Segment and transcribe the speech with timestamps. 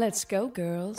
[0.00, 0.98] Let's go, girls.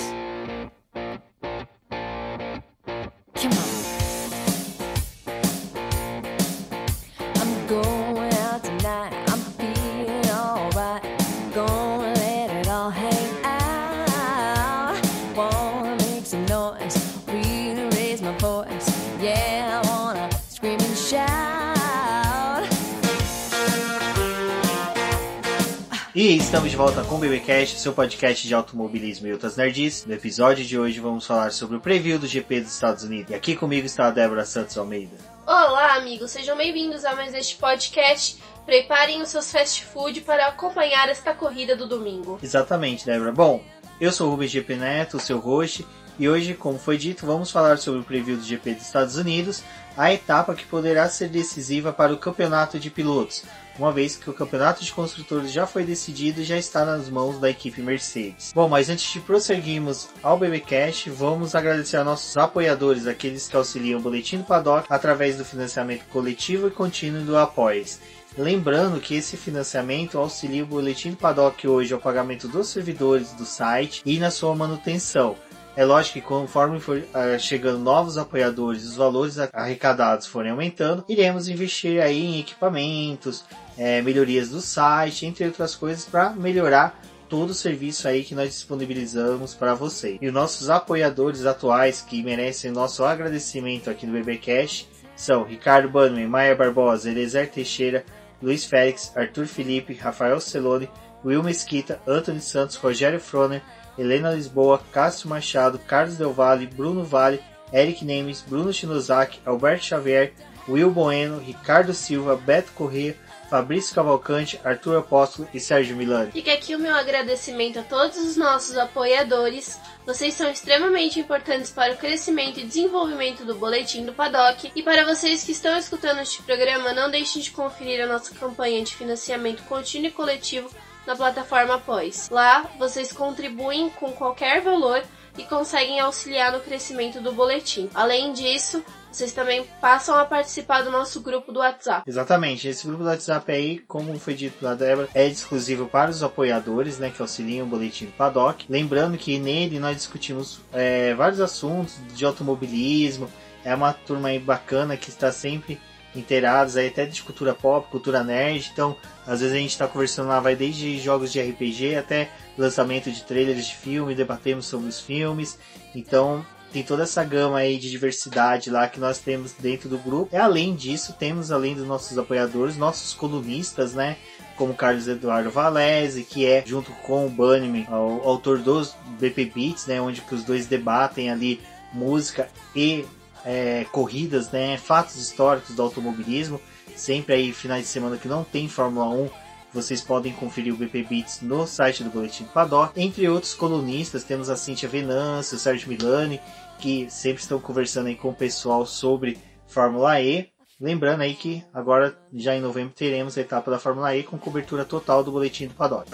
[26.41, 30.05] Estamos de volta com o BBcast, seu podcast de automobilismo e outras nerds.
[30.07, 33.29] No episódio de hoje vamos falar sobre o preview do GP dos Estados Unidos.
[33.29, 35.15] E aqui comigo está a Débora Santos Almeida.
[35.45, 38.41] Olá, amigos, sejam bem-vindos a mais este podcast.
[38.65, 42.39] Preparem os seus fast food para acompanhar esta corrida do domingo.
[42.41, 43.31] Exatamente, Débora.
[43.31, 43.63] Bom,
[43.99, 45.85] eu sou o Rubens GP Neto, o seu host,
[46.19, 49.63] e hoje, como foi dito, vamos falar sobre o preview do GP dos Estados Unidos,
[49.97, 53.43] a etapa que poderá ser decisiva para o campeonato de pilotos,
[53.77, 57.39] uma vez que o campeonato de construtores já foi decidido e já está nas mãos
[57.39, 58.51] da equipe Mercedes.
[58.53, 63.99] Bom, mas antes de prosseguirmos ao BBcast, vamos agradecer a nossos apoiadores, aqueles que auxiliam
[63.99, 67.99] o Boletim do Paddock através do financiamento coletivo e contínuo do Apoies.
[68.37, 73.45] Lembrando que esse financiamento auxilia o Boletim do Paddock hoje ao pagamento dos servidores do
[73.45, 75.35] site e na sua manutenção.
[75.75, 81.47] É lógico que conforme for ah, chegando novos apoiadores, os valores arrecadados forem aumentando, iremos
[81.47, 83.45] investir aí em equipamentos,
[83.77, 88.49] eh, melhorias do site, entre outras coisas, para melhorar todo o serviço aí que nós
[88.49, 90.17] disponibilizamos para vocês.
[90.21, 96.27] E os nossos apoiadores atuais que merecem nosso agradecimento aqui no BBcast são Ricardo Bannerman,
[96.27, 98.03] Maia Barbosa, Elezer Teixeira,
[98.41, 100.89] Luiz Félix, Arthur Felipe, Rafael Celone,
[101.23, 103.61] Will Mesquita, Anthony Santos, Rogério Froner,
[103.97, 107.41] Helena Lisboa, Cássio Machado, Carlos Del Valle, Bruno Vale,
[107.73, 110.33] Eric Nemes, Bruno Shinozaki, Alberto Xavier,
[110.67, 113.15] Will Bueno, Ricardo Silva, Beto Corrêa,
[113.49, 116.31] Fabrício Cavalcante, Arthur Apóstolo e Sérgio Milani.
[116.31, 119.77] Fica aqui o meu agradecimento a todos os nossos apoiadores.
[120.05, 124.71] Vocês são extremamente importantes para o crescimento e desenvolvimento do Boletim do Paddock.
[124.73, 128.81] E para vocês que estão escutando este programa, não deixem de conferir a nossa campanha
[128.83, 130.69] de financiamento contínuo e coletivo
[131.05, 132.29] na plataforma Após.
[132.29, 135.03] Lá, vocês contribuem com qualquer valor
[135.37, 137.89] e conseguem auxiliar no crescimento do boletim.
[137.93, 142.03] Além disso, vocês também passam a participar do nosso grupo do WhatsApp.
[142.09, 146.23] Exatamente, esse grupo do WhatsApp aí, como foi dito pela Débora, é exclusivo para os
[146.23, 148.65] apoiadores, né, que auxiliam o boletim do Paddock.
[148.69, 153.29] Lembrando que nele nós discutimos é, vários assuntos de automobilismo,
[153.63, 155.79] é uma turma aí bacana que está sempre
[156.15, 158.69] inteirados aí até de cultura pop, cultura nerd.
[158.71, 158.95] Então,
[159.25, 163.23] às vezes a gente está conversando lá, vai desde jogos de RPG até lançamento de
[163.23, 165.57] trailers de filme, debatemos sobre os filmes.
[165.95, 170.33] Então, tem toda essa gama aí de diversidade lá que nós temos dentro do grupo.
[170.33, 174.17] E além disso, temos além dos nossos apoiadores, nossos colunistas, né?
[174.55, 179.85] Como Carlos Eduardo Valese, que é junto com o Bunnyman, o autor dos BP Beats,
[179.85, 179.99] né?
[179.99, 181.59] Onde que os dois debatem ali
[181.93, 183.05] música e
[183.45, 186.59] é, corridas, né, fatos históricos do automobilismo.
[186.95, 189.29] Sempre aí finais de semana que não tem Fórmula 1,
[189.73, 192.99] vocês podem conferir o BP Beats no site do Boletim do Paddock.
[192.99, 196.41] Entre outros colunistas, temos a Cintia Venâncio, o Sérgio Milani,
[196.79, 199.37] que sempre estão conversando aí com o pessoal sobre
[199.67, 200.49] Fórmula E.
[200.79, 204.83] Lembrando aí que agora, já em novembro, teremos a etapa da Fórmula E com cobertura
[204.83, 206.09] total do Boletim do Paddock.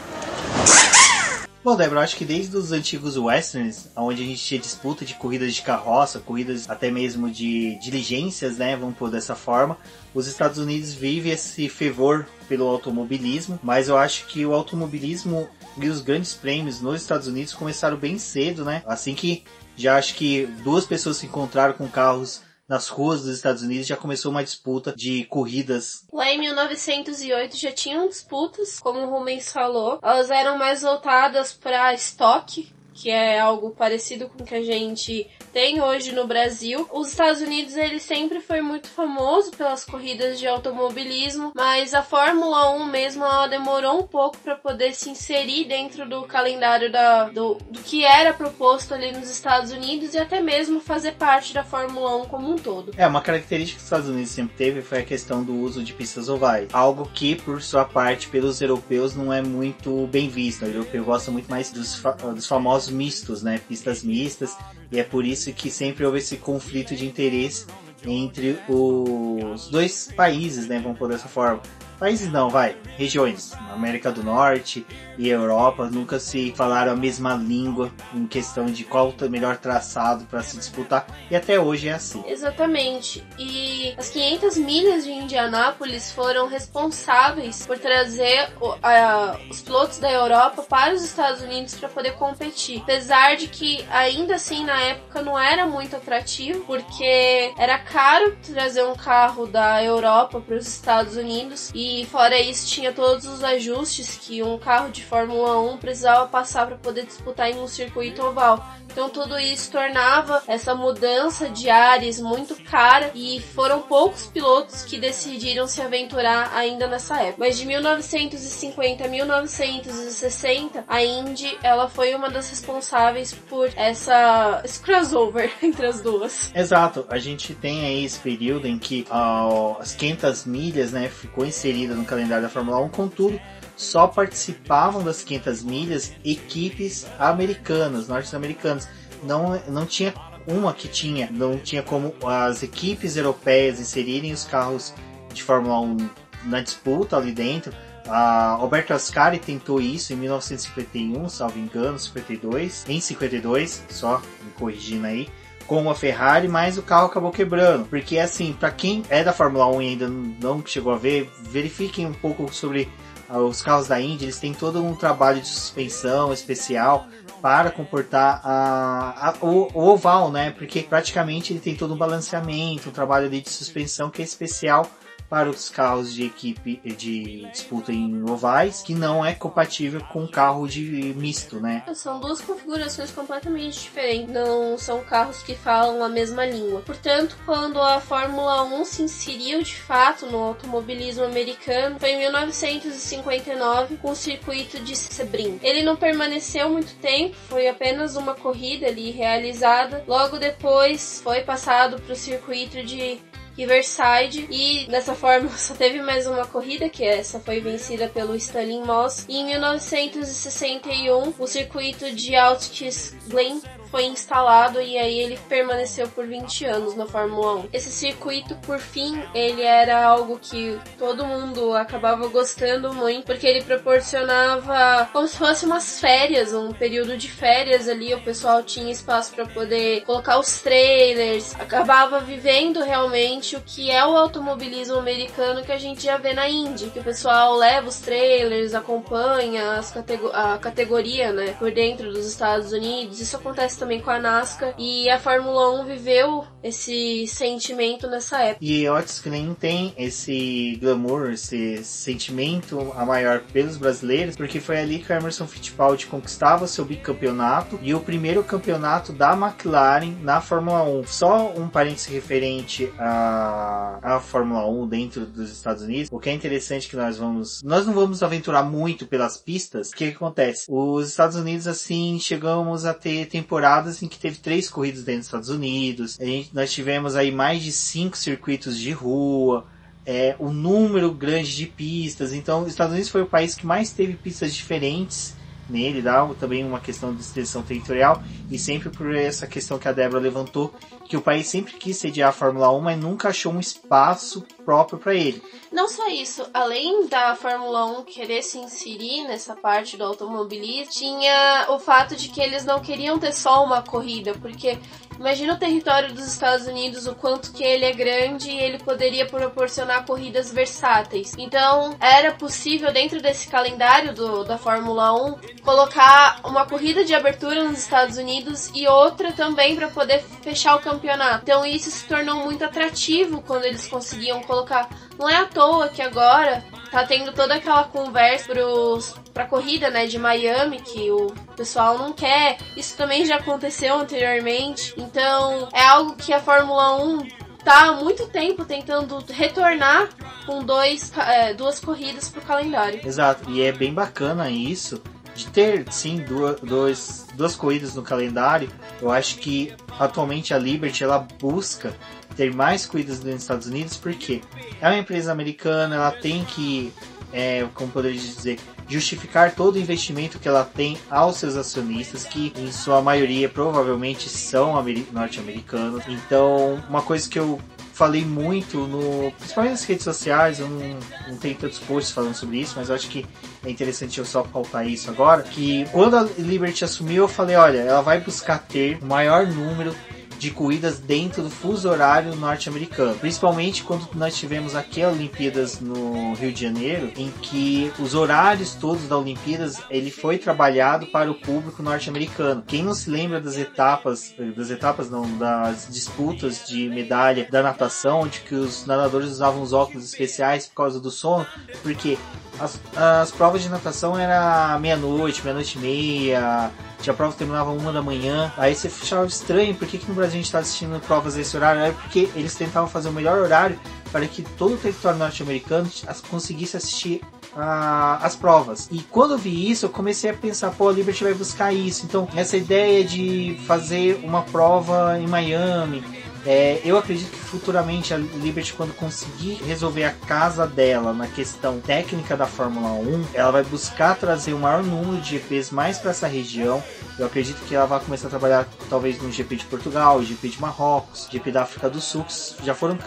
[1.67, 5.53] Bom, Débora, acho que desde os antigos westerns, onde a gente tinha disputa de corridas
[5.53, 9.77] de carroça, corridas até mesmo de diligências, né, vamos pôr dessa forma,
[10.13, 15.45] os Estados Unidos vivem esse fervor pelo automobilismo, mas eu acho que o automobilismo
[15.75, 18.81] e os grandes prêmios nos Estados Unidos começaram bem cedo, né?
[18.85, 19.43] Assim que
[19.75, 23.95] já acho que duas pessoas se encontraram com carros nas ruas dos Estados Unidos já
[23.95, 26.05] começou uma disputa de corridas.
[26.11, 29.99] Lá em 1908 já tinham disputas, como o Rubens falou.
[30.03, 35.27] Elas eram mais voltadas para estoque, que é algo parecido com o que a gente
[35.53, 36.87] tem hoje no Brasil.
[36.91, 42.71] Os Estados Unidos ele sempre foi muito famoso pelas corridas de automobilismo, mas a Fórmula
[42.71, 47.59] 1 mesmo ela demorou um pouco para poder se inserir dentro do calendário da, do,
[47.69, 52.17] do que era proposto ali nos Estados Unidos e até mesmo fazer parte da Fórmula
[52.23, 52.93] 1 como um todo.
[52.97, 55.93] É, uma característica que os Estados Unidos sempre teve foi a questão do uso de
[55.93, 56.67] pistas ovais.
[56.73, 60.65] Algo que, por sua parte, pelos europeus não é muito bem visto.
[60.65, 63.59] O europeu gosta muito mais dos, fa dos famosos mistos, né?
[63.67, 64.55] Pistas mistas.
[64.91, 67.65] E é por isso que sempre houve esse conflito de interesse
[68.05, 70.79] entre os dois países, né?
[70.79, 71.61] Vamos pôr dessa forma.
[71.97, 74.85] Países não, vai, regiões, América do Norte
[75.17, 80.25] e Europa nunca se falaram a mesma língua em questão de qual o melhor traçado
[80.25, 82.23] para se disputar e até hoje é assim.
[82.27, 83.23] Exatamente.
[83.37, 90.11] E as 500 milhas de Indianápolis foram responsáveis por trazer o- a- os pilotos da
[90.11, 92.81] Europa para os Estados Unidos para poder competir.
[92.81, 98.83] Apesar de que ainda assim na época não era muito atrativo, porque era caro trazer
[98.83, 104.17] um carro da Europa para os Estados Unidos e fora isso tinha todos os ajustes
[104.21, 108.65] que um carro de Fórmula 1 precisava passar para poder disputar em um circuito oval.
[108.97, 114.97] Então tudo isso tornava essa mudança de ares muito cara e foram poucos pilotos que
[114.97, 117.35] decidiram se aventurar ainda nessa época.
[117.37, 124.79] Mas de 1950 a 1960, a Indy ela foi uma das responsáveis por essa esse
[124.79, 126.51] crossover entre as duas.
[126.55, 131.45] Exato, a gente tem aí esse período em que ah, as 500 milhas né, ficou
[131.45, 133.39] inserida no calendário da Fórmula 1, contudo,
[133.75, 138.89] só participavam das 500 milhas equipes americanas, norte-americanas.
[139.23, 140.13] Não, não tinha
[140.47, 144.93] uma que tinha, não tinha como as equipes europeias inserirem os carros
[145.33, 146.09] de Fórmula 1
[146.45, 147.73] na disputa ali dentro.
[148.07, 155.05] A Alberto Ascari tentou isso em 1951, salvo engano, 52, em 52, só me corrigindo
[155.05, 155.27] aí
[155.67, 157.85] com a Ferrari, mas o carro acabou quebrando.
[157.85, 162.05] Porque assim, para quem é da Fórmula 1 e ainda não chegou a ver, verifiquem
[162.05, 162.89] um pouco sobre
[163.29, 167.07] ah, os carros da Indy, eles têm todo um trabalho de suspensão especial
[167.41, 170.51] para comportar a, a- o, o oval, né?
[170.57, 174.89] Porque praticamente ele tem todo um balanceamento, um trabalho ali de suspensão que é especial
[175.29, 180.67] para os carros de equipe de disputa em ovais, que não é compatível com carro
[180.67, 181.83] de misto, né?
[181.93, 186.81] São duas configurações completamente diferentes, não são carros que falam a mesma língua.
[186.81, 193.97] Portanto, quando a Fórmula 1 se inseriu de fato no automobilismo americano, foi em 1959
[193.97, 195.59] com o circuito de Sebring.
[195.61, 200.03] Ele não permaneceu muito tempo, foi apenas uma corrida ali realizada.
[200.07, 203.19] Logo depois foi passado para o circuito de
[203.57, 204.47] Riverside.
[204.51, 209.25] E dessa forma só teve mais uma corrida que essa foi vencida pelo Stalin Moss.
[209.27, 216.25] E em 1961 o circuito de Altkirch Glen foi instalado e aí ele permaneceu por
[216.25, 217.69] 20 anos na Fórmula 1.
[217.73, 223.63] Esse circuito, por fim, ele era algo que todo mundo acabava gostando muito, porque ele
[223.63, 229.33] proporcionava como se fosse umas férias, um período de férias ali, o pessoal tinha espaço
[229.33, 235.71] para poder colocar os trailers, acabava vivendo realmente o que é o automobilismo americano que
[235.71, 239.93] a gente já vê na Indy, que o pessoal leva os trailers, acompanha as
[240.33, 243.19] a categoria, né, por dentro dos Estados Unidos.
[243.19, 248.65] Isso acontece também com a NASCAR e a Fórmula 1 viveu esse sentimento nessa época.
[248.65, 254.99] E Otis Glen tem esse glamour, esse sentimento a maior pelos brasileiros, porque foi ali
[254.99, 260.83] que o Emerson Fittipaldi conquistava seu bicampeonato e o primeiro campeonato da McLaren na Fórmula
[260.83, 261.07] 1.
[261.07, 266.09] Só um parênteses referente à, à Fórmula 1 dentro dos Estados Unidos.
[266.11, 267.61] O que é interessante que nós vamos.
[267.63, 269.89] Nós não vamos aventurar muito pelas pistas.
[269.89, 270.65] O que, que acontece?
[270.67, 273.27] Os Estados Unidos, assim, chegamos a ter
[273.67, 276.17] temporadas em que teve três corridas dentro dos Estados Unidos.
[276.19, 279.65] A gente- nós tivemos aí mais de cinco circuitos de rua.
[280.09, 282.31] É, um número grande de pistas.
[282.31, 285.36] Então, os Estados Unidos foi o país que mais teve pistas diferentes
[285.69, 289.91] nele, dá também uma questão de extensão territorial e sempre por essa questão que a
[289.91, 290.73] Débora levantou,
[291.05, 294.97] que o país sempre quis sediar a Fórmula 1, mas nunca achou um espaço próprio
[294.99, 295.41] para ele.
[295.71, 301.67] Não só isso, além da Fórmula 1 querer se inserir nessa parte do automobilismo, tinha
[301.69, 304.77] o fato de que eles não queriam ter só uma corrida, porque
[305.19, 309.25] imagina o território dos Estados Unidos, o quanto que ele é grande e ele poderia
[309.25, 311.33] proporcionar corridas versáteis.
[311.37, 317.63] Então, era possível dentro desse calendário do, da Fórmula 1 colocar uma corrida de abertura
[317.63, 321.43] nos Estados Unidos e outra também para poder fechar o campeonato.
[321.43, 326.01] Então, isso se tornou muito atrativo quando eles conseguiam colocar não é à toa que
[326.01, 331.97] agora tá tendo toda aquela conversa pros, pra corrida, né, de Miami, que o pessoal
[331.97, 332.57] não quer.
[332.75, 334.93] Isso também já aconteceu anteriormente.
[334.97, 337.27] Então, é algo que a Fórmula 1
[337.63, 340.09] tá há muito tempo tentando retornar
[340.45, 343.05] com dois, é, duas corridas pro calendário.
[343.05, 345.01] Exato, e é bem bacana isso,
[345.35, 348.69] de ter sim duas, dois, duas corridas no calendário.
[349.01, 351.93] Eu acho que atualmente a Liberty ela busca
[352.37, 354.41] ter mais corridas nos Estados Unidos porque
[354.79, 356.93] é uma empresa americana, ela tem que,
[357.33, 362.53] é, como poderia dizer, justificar todo o investimento que ela tem aos seus acionistas, que
[362.55, 366.03] em sua maioria provavelmente são ameri- norte-americanos.
[366.07, 367.59] Então, uma coisa que eu
[367.91, 369.31] falei muito no.
[369.31, 372.95] Principalmente nas redes sociais, eu não, não tenho tantos posts falando sobre isso, mas eu
[372.95, 373.25] acho que
[373.65, 375.41] é interessante eu só pautar isso agora.
[375.41, 379.95] Que quando a Liberty assumiu, eu falei, olha, ela vai buscar ter o maior número
[380.37, 383.15] de corridas dentro do fuso horário norte-americano.
[383.15, 388.75] Principalmente quando nós tivemos aqui a Olimpíadas no Rio de Janeiro, em que os horários
[388.75, 392.63] todos da Olimpíadas ele foi trabalhado para o público norte-americano.
[392.65, 398.21] Quem não se lembra das etapas, das etapas não, das disputas de medalha da natação,
[398.21, 401.45] onde que os nadadores usavam os óculos especiais por causa do sono,
[401.81, 402.17] porque
[402.59, 406.71] as, as provas de natação era meia-noite, meia-noite e meia,
[407.01, 408.51] tinha prova que terminava uma da manhã.
[408.57, 411.55] Aí você achava estranho, por que, que no Brasil a gente está assistindo provas desse
[411.55, 411.81] horário?
[411.81, 413.79] É porque eles tentavam fazer o melhor horário
[414.11, 415.89] para que todo o território norte-americano
[416.29, 417.21] conseguisse assistir
[417.53, 418.87] uh, as provas.
[418.91, 422.05] E quando eu vi isso, eu comecei a pensar, pô, a Liberty vai buscar isso.
[422.05, 426.03] Então, essa ideia de fazer uma prova em Miami,
[426.47, 431.81] é, eu acredito que futuramente a Liberty, quando conseguir resolver a casa dela na questão
[431.81, 436.11] técnica da Fórmula 1, ela vai buscar trazer o maior número de GPs mais para
[436.11, 436.81] essa região.
[437.19, 440.61] Eu acredito que ela vai começar a trabalhar talvez no GP de Portugal, GP de
[440.61, 442.97] Marrocos, GP da África do Sul, que já foram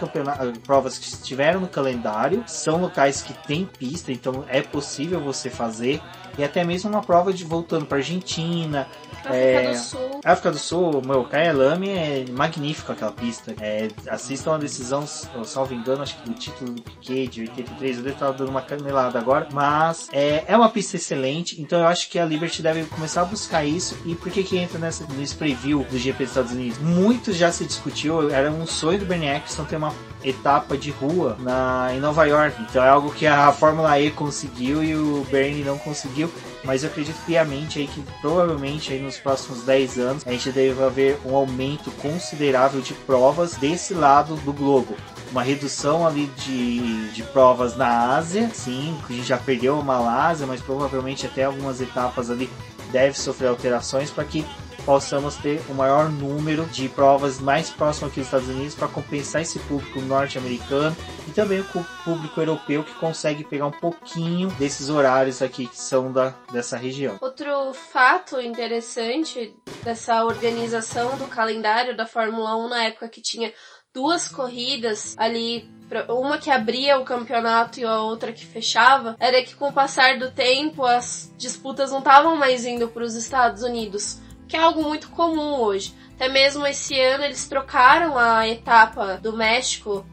[0.63, 6.01] provas que estiveram no calendário, são locais que tem pista, então é possível você fazer
[6.37, 8.87] e até mesmo uma prova de voltando para Argentina.
[9.23, 10.21] África é, do Sul.
[10.23, 13.53] África do Sul, meu, Kyalami é magnífico aquela pista.
[13.59, 18.03] É, assistam a decisão, salvo engano, acho que do título do Piquet de 83, eu
[18.03, 22.09] devo estar dando uma canelada agora, mas é, é uma pista excelente, então eu acho
[22.09, 23.97] que a Liberty deve começar a buscar isso.
[24.05, 26.77] E por que que entra nessa, nesse preview do GP dos Estados Unidos?
[26.79, 31.37] Muito já se discutiu, era um sonho do Bernie Eccleston ter uma etapa de rua
[31.39, 32.61] na, em Nova York.
[32.61, 36.31] Então é algo que a Fórmula E conseguiu e o Bernie não conseguiu.
[36.63, 40.83] Mas eu acredito piamente aí que provavelmente aí nos próximos 10 anos a gente deve
[40.83, 44.95] haver um aumento considerável de provas desse lado do globo
[45.31, 50.45] uma redução ali de, de provas na Ásia, sim, a gente já perdeu a Malásia,
[50.45, 52.49] mas provavelmente até algumas etapas ali
[52.91, 54.45] deve sofrer alterações para que
[54.85, 59.41] possamos ter o maior número de provas mais próximo aqui dos Estados Unidos para compensar
[59.41, 60.95] esse público norte-americano
[61.27, 66.11] e também o público europeu que consegue pegar um pouquinho desses horários aqui que são
[66.11, 67.17] da, dessa região.
[67.21, 73.53] Outro fato interessante dessa organização do calendário da Fórmula 1 na época que tinha
[73.93, 75.69] duas corridas ali
[76.07, 80.17] uma que abria o campeonato e a outra que fechava, era que com o passar
[80.17, 84.19] do tempo as disputas não estavam mais indo para os Estados Unidos
[84.51, 85.95] que é algo muito comum hoje.
[86.15, 90.05] Até mesmo esse ano eles trocaram a etapa do México,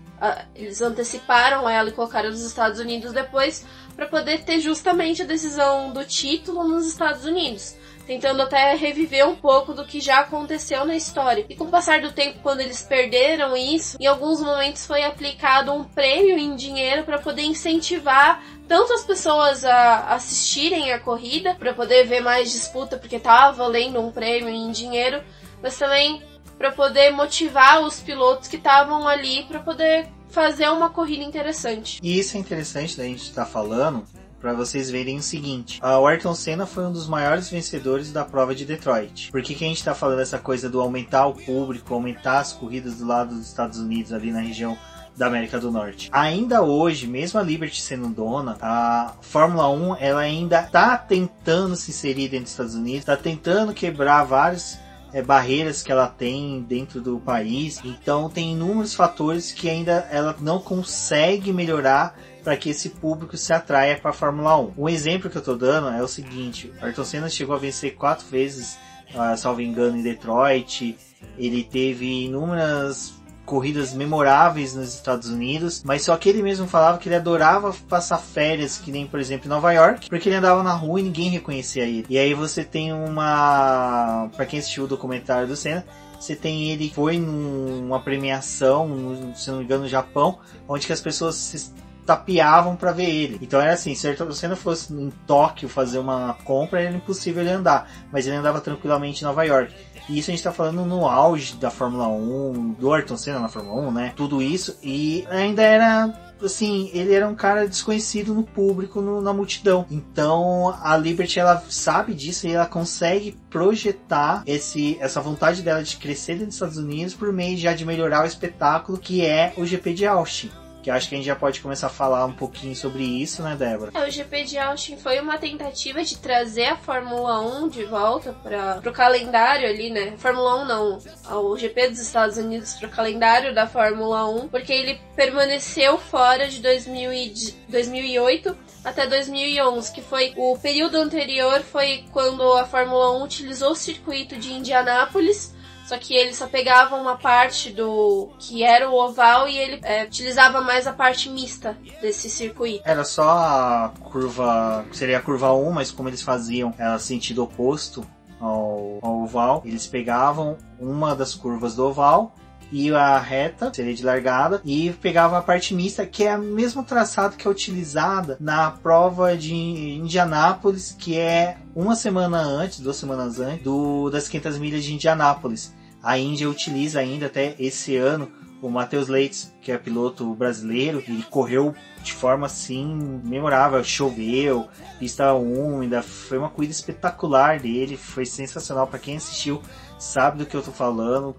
[0.54, 3.66] eles anteciparam ela e colocaram nos Estados Unidos depois
[3.96, 7.74] para poder ter justamente a decisão do título nos Estados Unidos
[8.08, 11.44] tentando até reviver um pouco do que já aconteceu na história.
[11.46, 15.74] E com o passar do tempo, quando eles perderam isso, em alguns momentos foi aplicado
[15.74, 21.74] um prêmio em dinheiro para poder incentivar tanto as pessoas a assistirem a corrida para
[21.74, 25.22] poder ver mais disputa porque tava valendo um prêmio em dinheiro,
[25.62, 26.22] mas também
[26.56, 32.00] para poder motivar os pilotos que estavam ali para poder fazer uma corrida interessante.
[32.02, 34.04] E isso é interessante da gente estar tá falando,
[34.40, 38.54] para vocês verem o seguinte: o Ayrton Senna foi um dos maiores vencedores da prova
[38.54, 39.30] de Detroit.
[39.30, 42.52] Por que, que a gente está falando essa coisa do aumentar o público, aumentar as
[42.52, 44.76] corridas do lado dos Estados Unidos, ali na região
[45.18, 46.08] da América do Norte.
[46.12, 51.90] Ainda hoje, mesmo a Liberty sendo dona, a Fórmula 1 ela ainda está tentando se
[51.90, 54.78] inserir dentro dos Estados Unidos, está tentando quebrar várias
[55.12, 57.80] é, barreiras que ela tem dentro do país.
[57.84, 62.16] Então tem inúmeros fatores que ainda ela não consegue melhorar
[62.48, 64.72] para que esse público se atraia para a Fórmula 1.
[64.78, 68.26] Um exemplo que eu estou dando é o seguinte: Ayrton Senna chegou a vencer quatro
[68.26, 68.78] vezes,
[69.14, 70.96] uh, salvo engano, em Detroit.
[71.36, 73.12] Ele teve inúmeras
[73.44, 78.16] corridas memoráveis nos Estados Unidos, mas só que ele mesmo falava que ele adorava passar
[78.16, 81.28] férias, que nem por exemplo em Nova York, porque ele andava na rua e ninguém
[81.28, 82.06] reconhecia ele.
[82.08, 85.84] E aí você tem uma, para quem assistiu o documentário do Senna,
[86.18, 91.00] você tem ele foi numa premiação, se não me engano, no Japão, onde que as
[91.02, 91.76] pessoas se
[92.08, 93.38] tapeavam para ver ele.
[93.42, 97.52] Então era assim, se o Senna fosse em Tóquio fazer uma compra, era impossível ele
[97.52, 99.74] andar, mas ele andava tranquilamente em Nova York.
[100.08, 103.48] E isso a gente tá falando no auge da Fórmula 1, do Ayrton Senna na
[103.48, 104.12] Fórmula 1, né?
[104.16, 104.78] Tudo isso.
[104.82, 106.10] E ainda era
[106.42, 109.84] assim, ele era um cara desconhecido no público, no, na multidão.
[109.90, 115.98] Então a Liberty ela sabe disso e ela consegue projetar esse, essa vontade dela de
[115.98, 119.92] crescer dos Estados Unidos por meio já de melhorar o espetáculo que é o GP
[119.92, 120.50] de Austin
[120.88, 123.54] que acho que a gente já pode começar a falar um pouquinho sobre isso, né,
[123.54, 123.90] Débora?
[123.94, 128.32] É, o GP de Austin foi uma tentativa de trazer a Fórmula 1 de volta
[128.32, 130.14] para o calendário ali, né?
[130.16, 130.98] Fórmula 1 não,
[131.30, 136.48] o GP dos Estados Unidos para o calendário da Fórmula 1, porque ele permaneceu fora
[136.48, 137.34] de 2000 e,
[137.68, 143.76] 2008 até 2011, que foi o período anterior foi quando a Fórmula 1 utilizou o
[143.76, 145.54] circuito de Indianápolis
[145.88, 150.04] só que ele só pegava uma parte do que era o oval e ele é,
[150.04, 152.82] utilizava mais a parte mista desse circuito.
[152.84, 158.06] Era só a curva, seria a curva 1, mas como eles faziam ela sentido oposto
[158.38, 162.34] ao, ao oval, eles pegavam uma das curvas do oval
[162.70, 166.82] e a reta, seria de largada, e pegava a parte mista, que é o mesmo
[166.82, 173.40] traçado que é utilizada na prova de Indianápolis, que é uma semana antes, duas semanas
[173.40, 175.77] antes, do, das 500 milhas de Indianápolis.
[176.08, 181.22] A Índia utiliza ainda até esse ano o Matheus Leite, que é piloto brasileiro, ele
[181.22, 188.86] correu de forma assim memorável, choveu, pista úmida, foi uma corrida espetacular dele, foi sensacional
[188.86, 189.60] para quem assistiu,
[189.98, 191.36] sabe do que eu tô falando.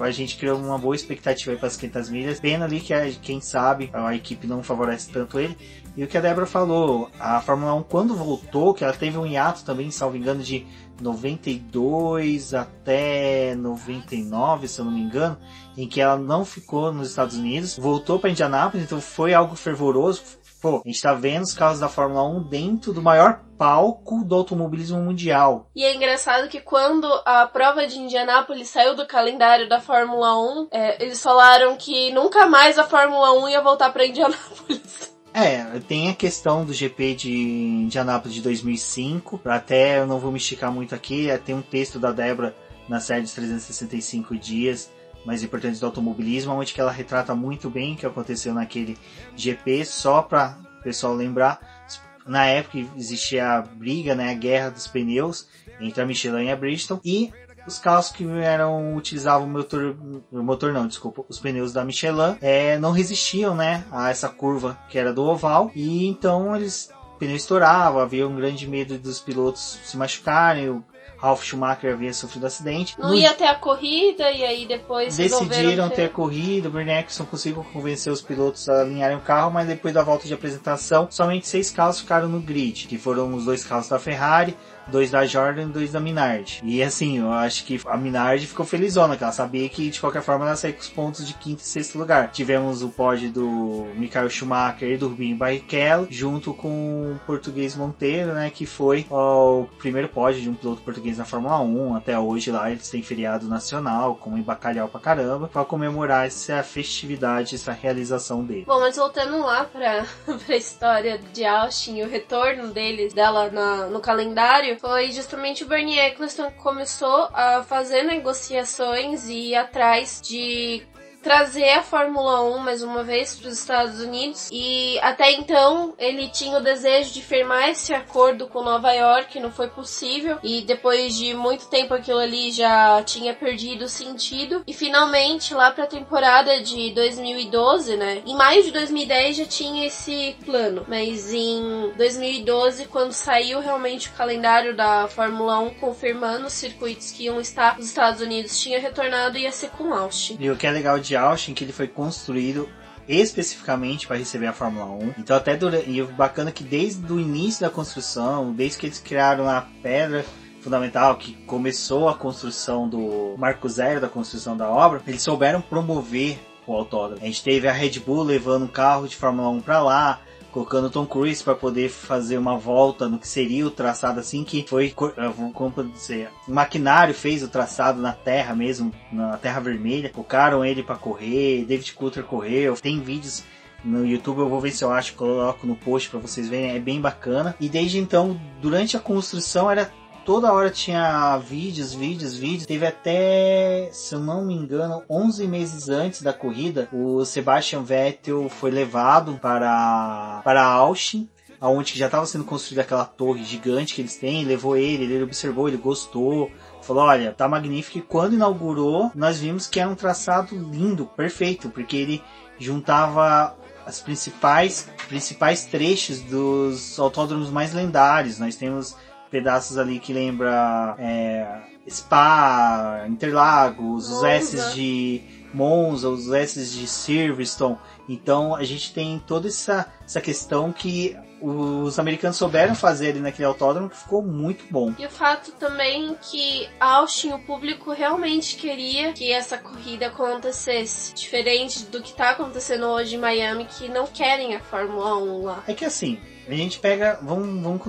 [0.00, 2.40] A gente criou uma boa expectativa para as 500 milhas.
[2.40, 5.54] Pena ali que, quem sabe, a equipe não favorece tanto ele.
[5.94, 9.26] E o que a Débora falou, a Fórmula 1 quando voltou, que ela teve um
[9.26, 10.66] hiato também, salvo engano, de
[11.00, 15.38] 92 até 99, se eu não me engano,
[15.76, 20.22] em que ela não ficou nos Estados Unidos, voltou para Indianápolis, então foi algo fervoroso.
[20.60, 24.34] Pô, a gente tá vendo os carros da Fórmula 1 dentro do maior palco do
[24.34, 25.70] automobilismo mundial.
[25.76, 30.68] E é engraçado que quando a prova de Indianápolis saiu do calendário da Fórmula 1,
[30.72, 35.14] é, eles falaram que nunca mais a Fórmula 1 ia voltar para Indianápolis.
[35.38, 39.42] É, tem a questão do GP de Indianápolis de 2005.
[39.44, 41.28] Até eu não vou me esticar muito aqui.
[41.28, 42.56] É, tem um texto da Débora
[42.88, 44.90] na série dos 365 dias
[45.26, 48.96] mais importantes do automobilismo, onde que ela retrata muito bem o que aconteceu naquele
[49.36, 49.84] GP.
[49.84, 51.84] Só para o pessoal lembrar,
[52.26, 55.46] na época existia a briga, né, a guerra dos pneus
[55.78, 57.30] entre a Michelin e a Bridgestone e
[57.66, 59.96] os carros que eram utilizavam o motor,
[60.32, 64.78] o motor não, desculpa, os pneus da Michelin, é, não resistiam, né, a essa curva
[64.88, 69.18] que era do oval e então eles o pneu estourava, havia um grande medo dos
[69.20, 70.84] pilotos se machucarem, o
[71.18, 72.94] Ralf Schumacher havia sofrido acidente.
[72.98, 75.96] Não ia ter a corrida e aí depois decidiram ter...
[75.96, 76.68] ter a corrida.
[76.68, 80.34] O Eccleston conseguiu convencer os pilotos a alinharem o carro, mas depois da volta de
[80.34, 84.56] apresentação, somente seis carros ficaram no grid, que foram os dois carros da Ferrari,
[84.88, 86.60] dois da Jordan e dois da Minardi.
[86.64, 90.22] E assim, eu acho que a Minardi ficou felizona, que ela sabia que de qualquer
[90.22, 92.30] forma ela saía com os pontos de quinto e sexto lugar.
[92.30, 98.32] Tivemos o pódio do Michael Schumacher e do Rubinho Barrichello, junto com o português Monteiro,
[98.32, 101.96] né, que foi ó, o primeiro pódio de um piloto português na Fórmula 1.
[101.96, 106.62] Até hoje lá eles têm feriado nacional, como em bacalhau pra caramba, para comemorar essa
[106.62, 108.64] festividade, essa realização dele.
[108.66, 110.06] Bom, mas voltando lá pra,
[110.46, 115.98] pra história de Austin, o retorno deles, dela na, no calendário, foi justamente o Bernie
[115.98, 120.86] Eccleston que começou a fazer negociações e ir atrás de
[121.26, 126.28] trazer a Fórmula 1 mais uma vez para os Estados Unidos e até então ele
[126.28, 131.16] tinha o desejo de firmar esse acordo com Nova York, não foi possível e depois
[131.16, 136.62] de muito tempo aquilo ali já tinha perdido sentido e finalmente lá para a temporada
[136.62, 138.22] de 2012, né?
[138.24, 144.12] Em maio de 2010 já tinha esse plano, mas em 2012 quando saiu realmente o
[144.12, 149.36] calendário da Fórmula 1 confirmando os circuitos que iam estar nos Estados Unidos tinha retornado
[149.36, 150.36] e ia ser com Austin.
[150.38, 152.68] E o que é legal de Austin que ele foi construído
[153.08, 155.14] especificamente para receber a Fórmula 1.
[155.18, 159.48] Então até durante, e bacana que desde o início da construção, desde que eles criaram
[159.48, 160.24] a pedra
[160.60, 166.38] fundamental que começou a construção do marco zero da construção da obra, eles souberam promover
[166.66, 167.22] o autódromo.
[167.22, 170.20] A gente teve a Red Bull levando um carro de Fórmula 1 para lá,
[170.56, 174.64] colocando Tom Cruise para poder fazer uma volta no que seria o traçado assim que
[174.66, 180.08] foi eh, como dizer o maquinário fez o traçado na terra mesmo na terra vermelha.
[180.08, 182.74] Colocaram ele para correr David Coulter correu.
[182.76, 183.44] Tem vídeos
[183.84, 186.80] no YouTube eu vou ver se eu acho coloco no post para vocês verem é
[186.80, 187.54] bem bacana.
[187.60, 189.92] E desde então durante a construção era
[190.26, 192.66] toda hora tinha vídeos, vídeos, vídeos.
[192.66, 198.48] Teve até, se eu não me engano, 11 meses antes da corrida, o Sebastian Vettel
[198.48, 204.16] foi levado para, para Austin aonde já estava sendo construída aquela torre gigante que eles
[204.16, 206.50] têm, levou ele, ele observou, ele gostou,
[206.82, 207.96] falou, olha, tá magnífico.
[207.96, 212.22] E quando inaugurou, nós vimos que era um traçado lindo, perfeito, porque ele
[212.58, 218.38] juntava as principais principais trechos dos autódromos mais lendários.
[218.38, 218.94] Nós temos
[219.36, 221.46] pedaços ali que lembra é,
[221.86, 225.20] Spa, Interlagos, os S de
[225.52, 227.76] Monza, os S de Silverstone.
[228.08, 233.44] Então a gente tem toda essa, essa questão que os americanos souberam fazer ali naquele
[233.44, 234.94] autódromo que ficou muito bom.
[234.98, 241.12] E o fato também que Austin, o público realmente queria que essa corrida acontecesse.
[241.12, 245.62] Diferente do que está acontecendo hoje em Miami, que não querem a Fórmula 1 lá.
[245.68, 246.18] É que assim,
[246.48, 247.18] a gente pega.
[247.20, 247.82] Vamos, vamos,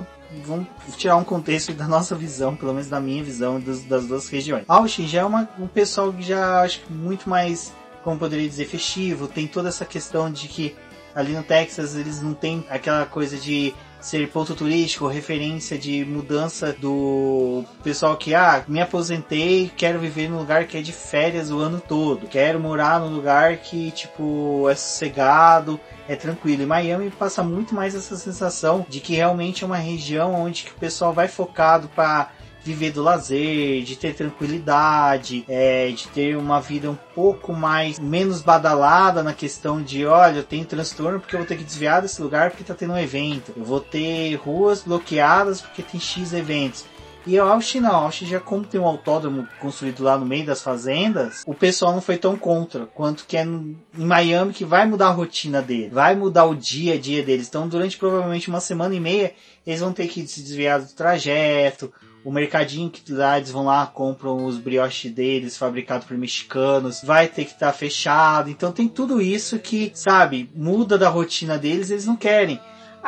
[0.44, 4.28] vamos tirar um contexto da nossa visão, pelo menos da minha visão das, das duas
[4.28, 4.64] regiões.
[4.68, 7.72] Austin já é uma, um pessoal que já acho muito mais,
[8.04, 10.76] como poderia dizer, festivo, tem toda essa questão de que
[11.14, 16.72] ali no Texas eles não tem aquela coisa de ser ponto turístico, referência de mudança
[16.72, 21.58] do pessoal que, ah, me aposentei, quero viver num lugar que é de férias o
[21.58, 26.62] ano todo, quero morar num lugar que, tipo, é sossegado, é tranquilo.
[26.62, 30.70] E Miami passa muito mais essa sensação de que realmente é uma região onde que
[30.70, 32.30] o pessoal vai focado para
[32.64, 38.42] viver do lazer, de ter tranquilidade, é, de ter uma vida um pouco mais menos
[38.42, 42.20] badalada na questão de, olha, eu tenho transtorno porque eu vou ter que desviar desse
[42.20, 43.52] lugar porque tá tendo um evento.
[43.56, 46.84] Eu vou ter ruas bloqueadas porque tem X eventos.
[47.28, 50.62] E eu acho não, acho já como tem um autódromo construído lá no meio das
[50.62, 55.08] fazendas, o pessoal não foi tão contra quanto que é em Miami que vai mudar
[55.08, 57.46] a rotina dele, vai mudar o dia a dia deles.
[57.46, 59.34] Então, durante provavelmente uma semana e meia,
[59.66, 61.92] eles vão ter que se desviar do trajeto,
[62.24, 67.28] o mercadinho que lá eles vão lá, compram os brioches deles, fabricados por mexicanos, vai
[67.28, 68.48] ter que estar tá fechado.
[68.48, 72.58] Então tem tudo isso que, sabe, muda da rotina deles, eles não querem.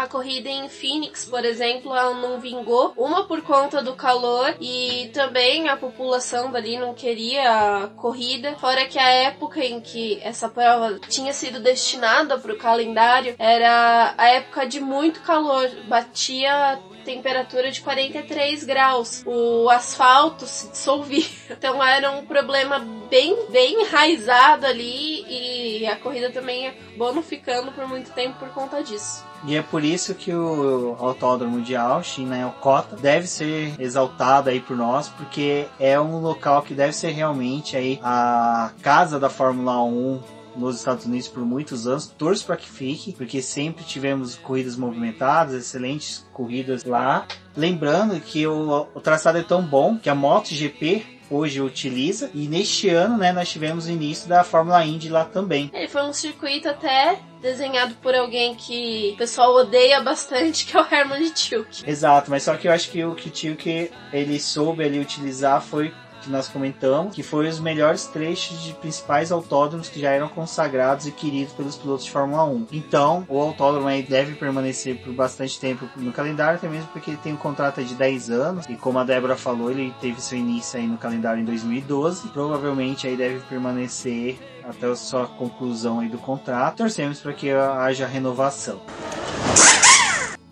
[0.01, 2.95] A corrida em Phoenix, por exemplo, ela não vingou.
[2.97, 8.57] Uma por conta do calor e também a população dali não queria a corrida.
[8.57, 14.15] Fora que a época em que essa prova tinha sido destinada para o calendário era
[14.17, 15.69] a época de muito calor.
[15.87, 19.23] Batia temperatura de 43 graus.
[19.27, 21.25] O asfalto se dissolvia.
[21.51, 22.79] Então era um problema
[23.11, 28.49] bem, bem enraizado ali e a corrida também acabou não ficando por muito tempo por
[28.51, 29.25] conta disso.
[29.45, 34.51] E é por isso que o Autódromo de Austin, né, o Cota, deve ser exaltado
[34.51, 39.31] aí por nós, porque é um local que deve ser realmente aí a casa da
[39.31, 42.07] Fórmula 1 nos Estados Unidos por muitos anos.
[42.07, 47.27] Torço para que fique, porque sempre tivemos corridas movimentadas, excelentes corridas lá.
[47.57, 52.31] Lembrando que o, o traçado é tão bom que a MotoGP hoje utiliza.
[52.35, 55.71] E neste ano, né, nós tivemos o início da Fórmula Indy lá também.
[55.73, 60.81] Ele foi um circuito até desenhado por alguém que o pessoal odeia bastante, que é
[60.81, 61.89] o Herman Tilke.
[61.89, 65.63] Exato, mas só que eu acho que o que o Tilke ele soube ali utilizar
[65.63, 70.29] foi que nós comentamos, que foi os melhores trechos de principais autódromos que já eram
[70.29, 72.67] consagrados e queridos pelos pilotos de Fórmula 1.
[72.73, 77.19] Então, o autódromo aí deve permanecer por bastante tempo no calendário, até mesmo porque ele
[77.19, 80.79] tem um contrato de 10 anos, e como a Débora falou, ele teve seu início
[80.79, 86.19] aí no calendário em 2012, provavelmente aí deve permanecer até a sua conclusão aí do
[86.19, 86.79] contrato.
[86.79, 88.81] Torcemos para que haja renovação.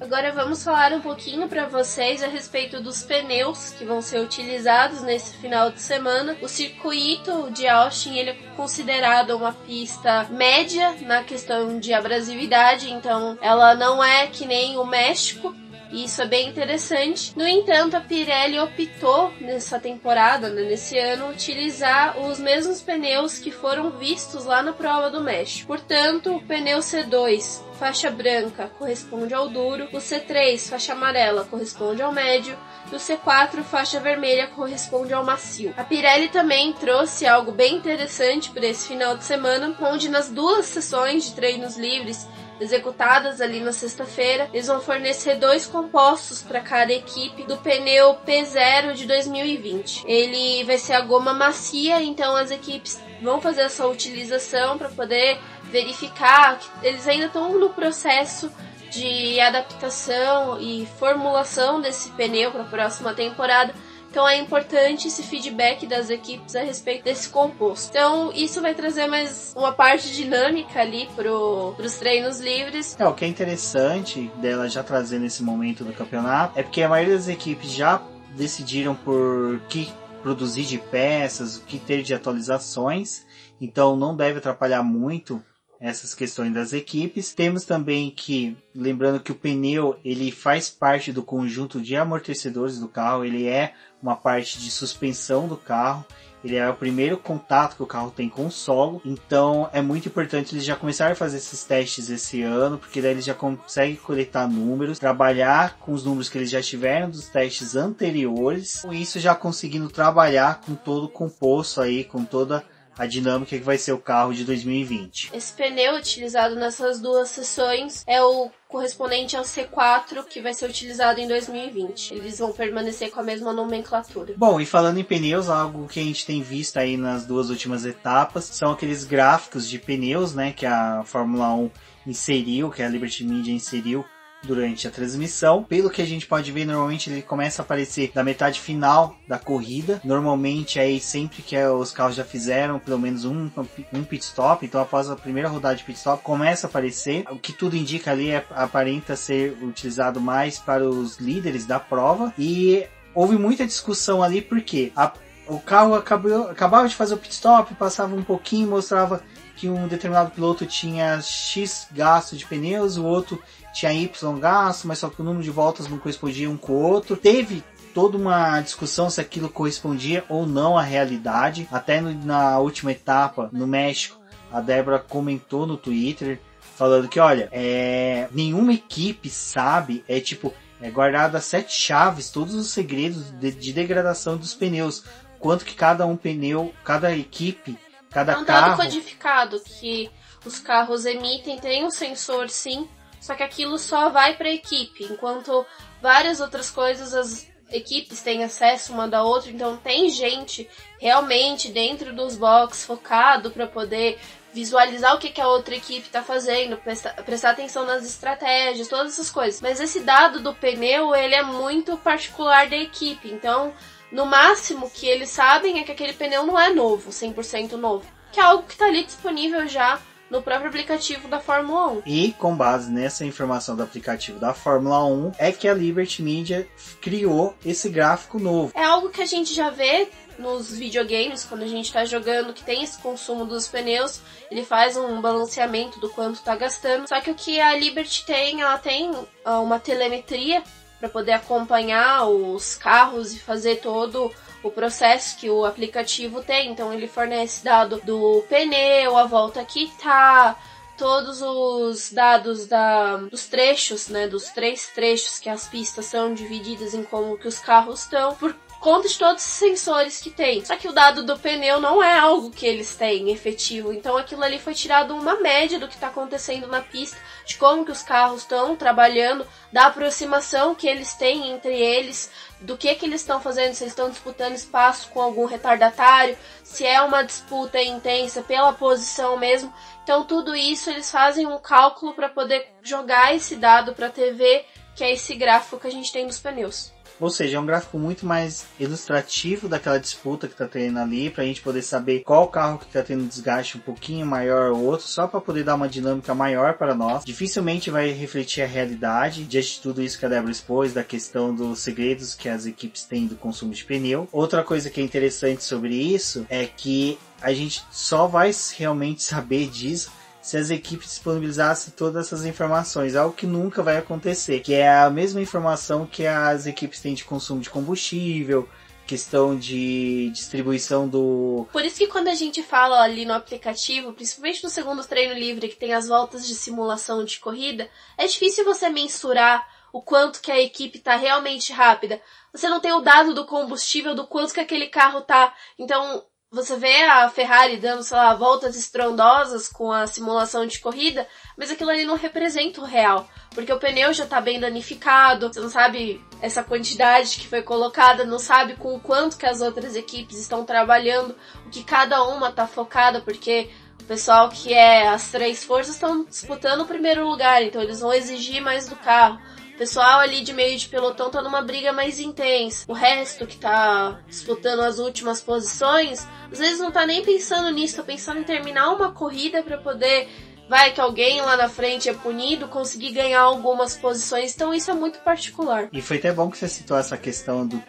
[0.08, 5.02] Agora vamos falar um pouquinho para vocês a respeito dos pneus que vão ser utilizados
[5.02, 6.34] nesse final de semana.
[6.40, 13.36] O circuito de Austin ele é considerado uma pista média na questão de abrasividade, então
[13.42, 15.54] ela não é que nem o México,
[15.90, 17.32] e isso é bem interessante.
[17.36, 23.50] No entanto, a Pirelli optou nessa temporada, né, nesse ano, utilizar os mesmos pneus que
[23.50, 25.66] foram vistos lá na prova do México.
[25.66, 32.12] Portanto, o pneu C2 faixa branca corresponde ao duro, o C3 faixa amarela corresponde ao
[32.12, 32.58] médio
[32.90, 35.72] e o C4 faixa vermelha corresponde ao macio.
[35.76, 40.66] A Pirelli também trouxe algo bem interessante para esse final de semana, onde nas duas
[40.66, 42.26] sessões de treinos livres
[42.60, 48.94] executadas ali na sexta-feira, eles vão fornecer dois compostos para cada equipe do pneu P0
[48.94, 50.04] de 2020.
[50.06, 55.38] Ele vai ser a goma macia, então as equipes vão fazer essa utilização para poder
[55.64, 58.50] verificar que eles ainda estão no processo
[58.90, 63.74] de adaptação e formulação desse pneu para a próxima temporada
[64.10, 67.90] então é importante esse feedback das equipes a respeito desse composto.
[67.90, 72.96] Então isso vai trazer mais uma parte dinâmica ali para os treinos livres.
[72.98, 76.88] É, o que é interessante dela já trazer nesse momento do campeonato é porque a
[76.88, 78.02] maioria das equipes já
[78.34, 79.92] decidiram por que
[80.22, 83.24] produzir de peças, o que ter de atualizações,
[83.60, 85.42] então não deve atrapalhar muito
[85.80, 87.32] essas questões das equipes.
[87.32, 92.88] Temos também que, lembrando que o pneu ele faz parte do conjunto de amortecedores do
[92.88, 96.04] carro, ele é uma parte de suspensão do carro.
[96.44, 100.06] Ele é o primeiro contato que o carro tem com o solo, então é muito
[100.06, 103.96] importante eles já começarem a fazer esses testes esse ano, porque daí eles já conseguem
[103.96, 109.18] coletar números, trabalhar com os números que eles já tiveram dos testes anteriores, com isso
[109.18, 113.92] já conseguindo trabalhar com todo o composto aí, com toda a dinâmica que vai ser
[113.92, 115.30] o carro de 2020.
[115.32, 121.20] Esse pneu utilizado nessas duas sessões é o correspondente ao C4 que vai ser utilizado
[121.20, 122.14] em 2020.
[122.14, 124.34] Eles vão permanecer com a mesma nomenclatura.
[124.36, 127.84] Bom, e falando em pneus, algo que a gente tem visto aí nas duas últimas
[127.84, 131.70] etapas são aqueles gráficos de pneus, né, que a Fórmula 1
[132.06, 134.04] inseriu, que a Liberty Media inseriu
[134.42, 135.62] durante a transmissão.
[135.62, 139.38] Pelo que a gente pode ver, normalmente ele começa a aparecer da metade final da
[139.38, 140.00] corrida.
[140.04, 143.50] Normalmente aí sempre que os carros já fizeram pelo menos um,
[143.92, 147.24] um pit stop, então após a primeira rodada de pit stop começa a aparecer.
[147.30, 152.32] O que tudo indica ali é aparenta ser utilizado mais para os líderes da prova
[152.38, 155.12] e houve muita discussão ali porque a,
[155.46, 159.22] o carro acabou, acabava de fazer o pit stop, passava um pouquinho, mostrava
[159.56, 163.42] que um determinado piloto tinha X gasto de pneus, o outro
[163.78, 166.82] tinha Y gasto, mas só que o número de voltas não correspondia um com o
[166.82, 167.16] outro.
[167.16, 167.62] Teve
[167.94, 171.68] toda uma discussão se aquilo correspondia ou não à realidade.
[171.70, 174.18] Até no, na última etapa, no México,
[174.52, 176.40] a Débora comentou no Twitter
[176.76, 182.68] falando que, olha, é, nenhuma equipe sabe, é tipo, é guardada sete chaves, todos os
[182.68, 185.04] segredos de, de, degradação dos pneus.
[185.38, 187.78] Quanto que cada um pneu, cada equipe,
[188.10, 188.76] cada é um carro...
[188.76, 190.10] dado codificado que
[190.44, 192.88] os carros emitem, tem um sensor sim,
[193.20, 195.66] só que aquilo só vai para a equipe, enquanto
[196.00, 202.14] várias outras coisas as equipes têm acesso uma da outra, então tem gente realmente dentro
[202.14, 204.18] dos boxes focado para poder
[204.52, 209.12] visualizar o que, que a outra equipe está fazendo, prestar, prestar atenção nas estratégias, todas
[209.12, 209.60] essas coisas.
[209.60, 213.72] Mas esse dado do pneu, ele é muito particular da equipe, então
[214.10, 218.40] no máximo que eles sabem é que aquele pneu não é novo, 100% novo, que
[218.40, 222.02] é algo que está ali disponível já no próprio aplicativo da Fórmula 1.
[222.06, 226.68] E com base nessa informação do aplicativo da Fórmula 1 é que a Liberty Media
[227.00, 228.72] criou esse gráfico novo.
[228.74, 232.62] É algo que a gente já vê nos videogames, quando a gente está jogando, que
[232.62, 237.08] tem esse consumo dos pneus, ele faz um balanceamento do quanto está gastando.
[237.08, 239.10] Só que o que a Liberty tem, ela tem
[239.44, 240.62] ah, uma telemetria
[241.00, 244.32] para poder acompanhar os carros e fazer todo
[244.62, 246.70] o processo que o aplicativo tem.
[246.70, 250.56] Então ele fornece dado do pneu, a volta que tá,
[250.96, 256.92] todos os dados da, dos trechos, né, dos três trechos que as pistas são divididas
[256.92, 260.64] em como que os carros estão, por conta de todos os sensores que tem.
[260.64, 263.92] Só que o dado do pneu não é algo que eles têm efetivo.
[263.92, 267.84] Então aquilo ali foi tirado uma média do que está acontecendo na pista, de como
[267.84, 273.06] que os carros estão trabalhando, da aproximação que eles têm entre eles, do que que
[273.06, 277.80] eles estão fazendo, se eles estão disputando espaço com algum retardatário, se é uma disputa
[277.80, 279.72] intensa pela posição mesmo.
[280.02, 284.64] Então tudo isso eles fazem um cálculo para poder jogar esse dado para a TV,
[284.94, 286.92] que é esse gráfico que a gente tem dos pneus.
[287.20, 291.44] Ou seja, é um gráfico muito mais ilustrativo daquela disputa que tá tendo ali, pra
[291.44, 295.26] gente poder saber qual carro que tá tendo desgaste um pouquinho maior ou outro, só
[295.26, 297.24] para poder dar uma dinâmica maior para nós.
[297.24, 301.54] Dificilmente vai refletir a realidade diante de tudo isso que a Débora expôs, da questão
[301.54, 304.28] dos segredos que as equipes têm do consumo de pneu.
[304.32, 309.68] Outra coisa que é interessante sobre isso é que a gente só vai realmente saber
[309.68, 314.88] disso se as equipes disponibilizassem todas essas informações, algo que nunca vai acontecer, que é
[314.88, 318.68] a mesma informação que as equipes têm de consumo de combustível,
[319.06, 321.66] questão de distribuição do.
[321.72, 325.68] Por isso que quando a gente fala ali no aplicativo, principalmente no segundo treino livre,
[325.68, 330.52] que tem as voltas de simulação de corrida, é difícil você mensurar o quanto que
[330.52, 332.20] a equipe está realmente rápida.
[332.52, 335.54] Você não tem o dado do combustível, do quanto que aquele carro tá.
[335.78, 341.26] Então, você vê a Ferrari dando, sei lá, voltas estrondosas com a simulação de corrida,
[341.58, 345.60] mas aquilo ali não representa o real, porque o pneu já tá bem danificado, você
[345.60, 349.94] não sabe essa quantidade que foi colocada, não sabe com o quanto que as outras
[349.94, 355.30] equipes estão trabalhando, o que cada uma tá focada, porque o pessoal que é as
[355.30, 359.38] três forças estão disputando o primeiro lugar, então eles vão exigir mais do carro
[359.78, 362.84] pessoal ali de meio de pelotão tá numa briga mais intensa.
[362.88, 367.96] O resto que tá disputando as últimas posições, às vezes não tá nem pensando nisso,
[367.96, 370.28] tá pensando em terminar uma corrida para poder
[370.68, 374.54] vai que alguém lá na frente é punido, conseguir ganhar algumas posições.
[374.54, 375.88] Então isso é muito particular.
[375.92, 377.82] E foi até bom que você citou essa questão do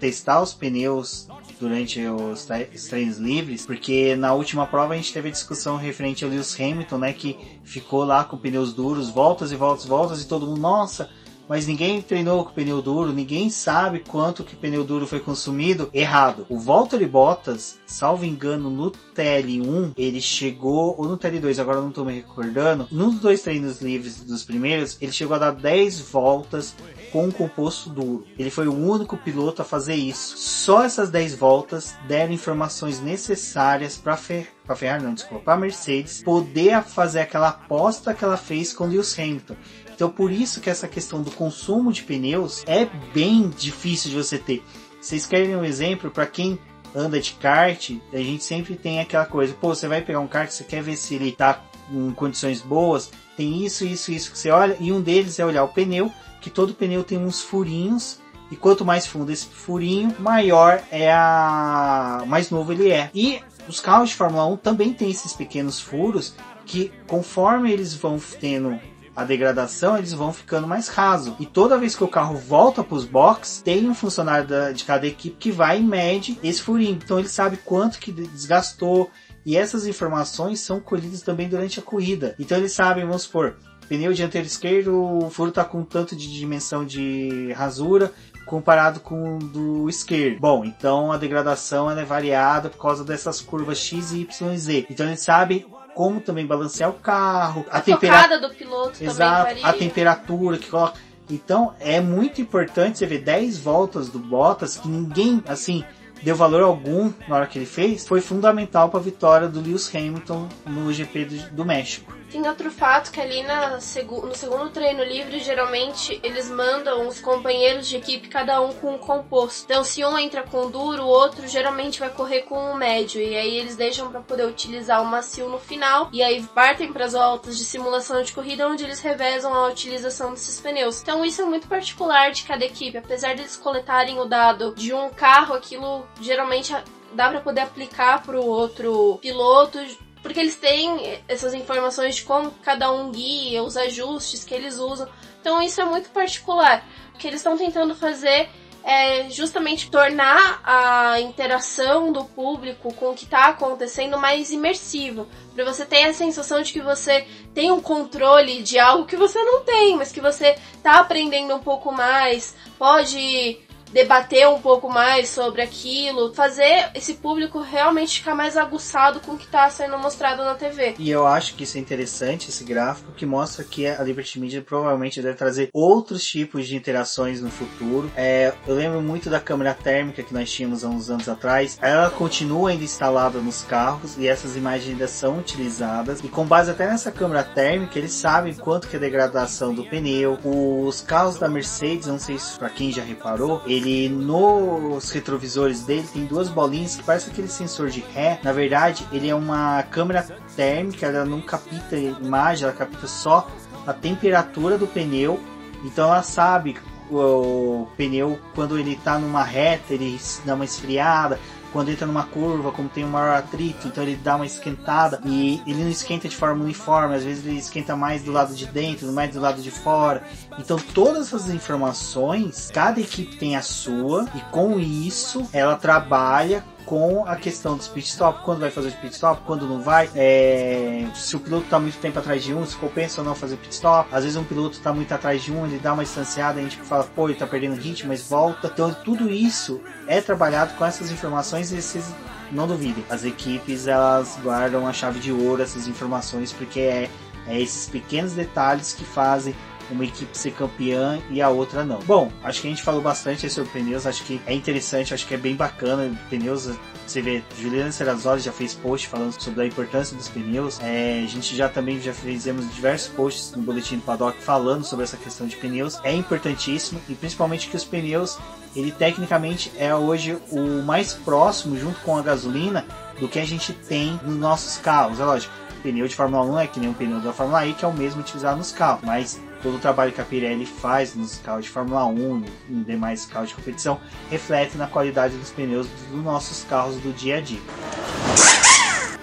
[0.00, 1.28] testar os pneus
[1.60, 6.24] durante os, os treinos livres, porque na última prova a gente teve a discussão referente
[6.24, 10.26] ao Lewis Hamilton, né, que ficou lá com pneus duros, voltas e voltas, voltas e
[10.26, 11.08] todo mundo, nossa,
[11.48, 15.88] mas ninguém treinou com pneu duro, ninguém sabe quanto que pneu duro foi consumido.
[15.92, 16.46] Errado.
[16.48, 22.04] O Valtteri Bottas, salvo engano, no TL1, ele chegou, ou no TL2, agora não tô
[22.04, 26.74] me recordando, nos dois treinos livres dos primeiros, ele chegou a dar 10 voltas
[27.12, 28.26] com um composto duro.
[28.38, 30.36] Ele foi o único piloto a fazer isso.
[30.36, 36.22] Só essas 10 voltas deram informações necessárias para fer para Ferrari, não, desculpa, para Mercedes
[36.24, 39.54] poder fazer aquela aposta que ela fez com Lewis Hamilton.
[39.96, 44.38] Então por isso que essa questão do consumo de pneus é bem difícil de você
[44.38, 44.62] ter.
[45.00, 46.58] Vocês querem um exemplo para quem
[46.94, 47.92] anda de kart?
[48.12, 50.96] A gente sempre tem aquela coisa, pô, você vai pegar um kart, você quer ver
[50.96, 55.00] se ele tá em condições boas, tem isso, isso, isso que você olha, e um
[55.00, 58.18] deles é olhar o pneu, que todo pneu tem uns furinhos
[58.50, 63.10] e quanto mais fundo esse furinho, maior é a mais novo ele é.
[63.14, 68.18] E os carros de Fórmula 1 também tem esses pequenos furos que conforme eles vão
[68.40, 68.78] tendo
[69.16, 71.34] a degradação, eles vão ficando mais raso.
[71.40, 74.84] E toda vez que o carro volta para os boxes, tem um funcionário da, de
[74.84, 77.00] cada equipe que vai e mede esse furinho.
[77.02, 79.10] Então ele sabe quanto que desgastou.
[79.44, 82.34] E essas informações são colhidas também durante a corrida.
[82.38, 83.56] Então eles sabem, vamos supor,
[83.88, 88.12] pneu dianteiro esquerdo, o furo está com tanto de dimensão de rasura,
[88.44, 90.40] comparado com o do esquerdo.
[90.40, 94.86] Bom, então a degradação é variada por causa dessas curvas X, Y e Z.
[94.90, 95.64] Então eles sabem
[95.96, 100.98] como também balancear o carro, a, a temperatura do piloto Exato, a temperatura que coloca.
[101.30, 105.82] Então é muito importante você ver 10 voltas do Bottas que ninguém assim
[106.22, 109.90] deu valor algum na hora que ele fez, foi fundamental para a vitória do Lewis
[109.94, 112.12] Hamilton no GP do, do México.
[112.30, 117.86] Tem outro fato que ali na, no segundo treino livre, geralmente eles mandam os companheiros
[117.86, 119.64] de equipe, cada um com um composto.
[119.64, 123.20] Então, se um entra com duro, o outro geralmente vai correr com um médio.
[123.20, 126.08] E aí eles deixam para poder utilizar o macio no final.
[126.12, 130.32] E aí partem para as voltas de simulação de corrida, onde eles revezam a utilização
[130.32, 131.00] desses pneus.
[131.00, 132.98] Então, isso é muito particular de cada equipe.
[132.98, 136.74] Apesar de eles coletarem o dado de um carro, aquilo geralmente
[137.12, 139.78] dá para poder aplicar para o outro piloto
[140.26, 145.08] porque eles têm essas informações de como cada um guia, os ajustes que eles usam.
[145.40, 146.84] Então isso é muito particular.
[147.14, 148.48] O que eles estão tentando fazer
[148.82, 155.28] é justamente tornar a interação do público com o que está acontecendo mais imersivo.
[155.54, 159.38] Para você ter a sensação de que você tem um controle de algo que você
[159.44, 163.60] não tem, mas que você está aprendendo um pouco mais, pode
[163.96, 169.38] debater um pouco mais sobre aquilo, fazer esse público realmente ficar mais aguçado com o
[169.38, 170.96] que está sendo mostrado na TV.
[170.98, 174.60] E eu acho que isso é interessante, esse gráfico, que mostra que a Liberty Media
[174.60, 178.12] provavelmente deve trazer outros tipos de interações no futuro.
[178.14, 181.78] É, eu lembro muito da câmera térmica que nós tínhamos há uns anos atrás.
[181.80, 186.20] Ela continua ainda instalada nos carros e essas imagens ainda são utilizadas.
[186.22, 189.84] E com base até nessa câmera térmica, eles sabem quanto que é a degradação do
[189.84, 190.38] pneu.
[190.44, 196.06] Os carros da Mercedes, não sei se para quem já reparou, ele nos retrovisores dele
[196.12, 198.40] tem duas bolinhas que parece aquele sensor de ré.
[198.42, 200.22] Na verdade, ele é uma câmera
[200.54, 203.48] térmica, ela não capta imagem, ela capta só
[203.86, 205.40] a temperatura do pneu.
[205.84, 206.76] Então ela sabe
[207.10, 211.38] o, pneu quando ele está numa reta, ele dá uma esfriada
[211.76, 215.60] quando entra numa curva, como tem um maior atrito, então ele dá uma esquentada e
[215.66, 219.12] ele não esquenta de forma uniforme, às vezes ele esquenta mais do lado de dentro,
[219.12, 220.22] mais do lado de fora.
[220.58, 227.26] Então todas essas informações, cada equipe tem a sua e com isso ela trabalha com
[227.26, 231.04] a questão dos pit stop, quando vai fazer o pit stop, quando não vai, é,
[231.14, 233.74] se o piloto está muito tempo atrás de um, se compensa ou não fazer pit
[233.74, 234.08] stop.
[234.12, 236.76] Às vezes um piloto está muito atrás de um, ele dá uma distanciada, a gente
[236.76, 238.70] fala, pô, ele está perdendo ritmo, mas volta.
[238.72, 242.14] Então tudo isso é trabalhado com essas informações e esses
[242.52, 247.10] não duvidem, as equipes elas guardam a chave de ouro essas informações porque é,
[247.48, 249.52] é esses pequenos detalhes que fazem
[249.90, 251.98] uma equipe ser campeã e a outra não.
[252.00, 255.34] Bom, acho que a gente falou bastante sobre pneus, acho que é interessante, acho que
[255.34, 256.10] é bem bacana.
[256.28, 256.68] Pneus,
[257.06, 260.80] você vê, Juliana Serrazoli já fez post falando sobre a importância dos pneus.
[260.80, 265.04] É, a gente já também já fizemos diversos posts no boletim do Paddock falando sobre
[265.04, 265.98] essa questão de pneus.
[266.02, 268.38] É importantíssimo e principalmente que os pneus
[268.74, 272.84] ele tecnicamente é hoje o mais próximo, junto com a gasolina,
[273.18, 275.18] do que a gente tem nos nossos carros.
[275.18, 277.84] É lógico, pneu de Fórmula 1 é que nem o pneu da Fórmula E, que
[277.84, 281.38] é o mesmo utilizado nos carros, mas todo o trabalho que a Pirelli faz nos
[281.38, 285.86] carros de Fórmula 1 e em demais carros de competição reflete na qualidade dos pneus
[286.10, 287.60] dos nossos carros do dia a dia.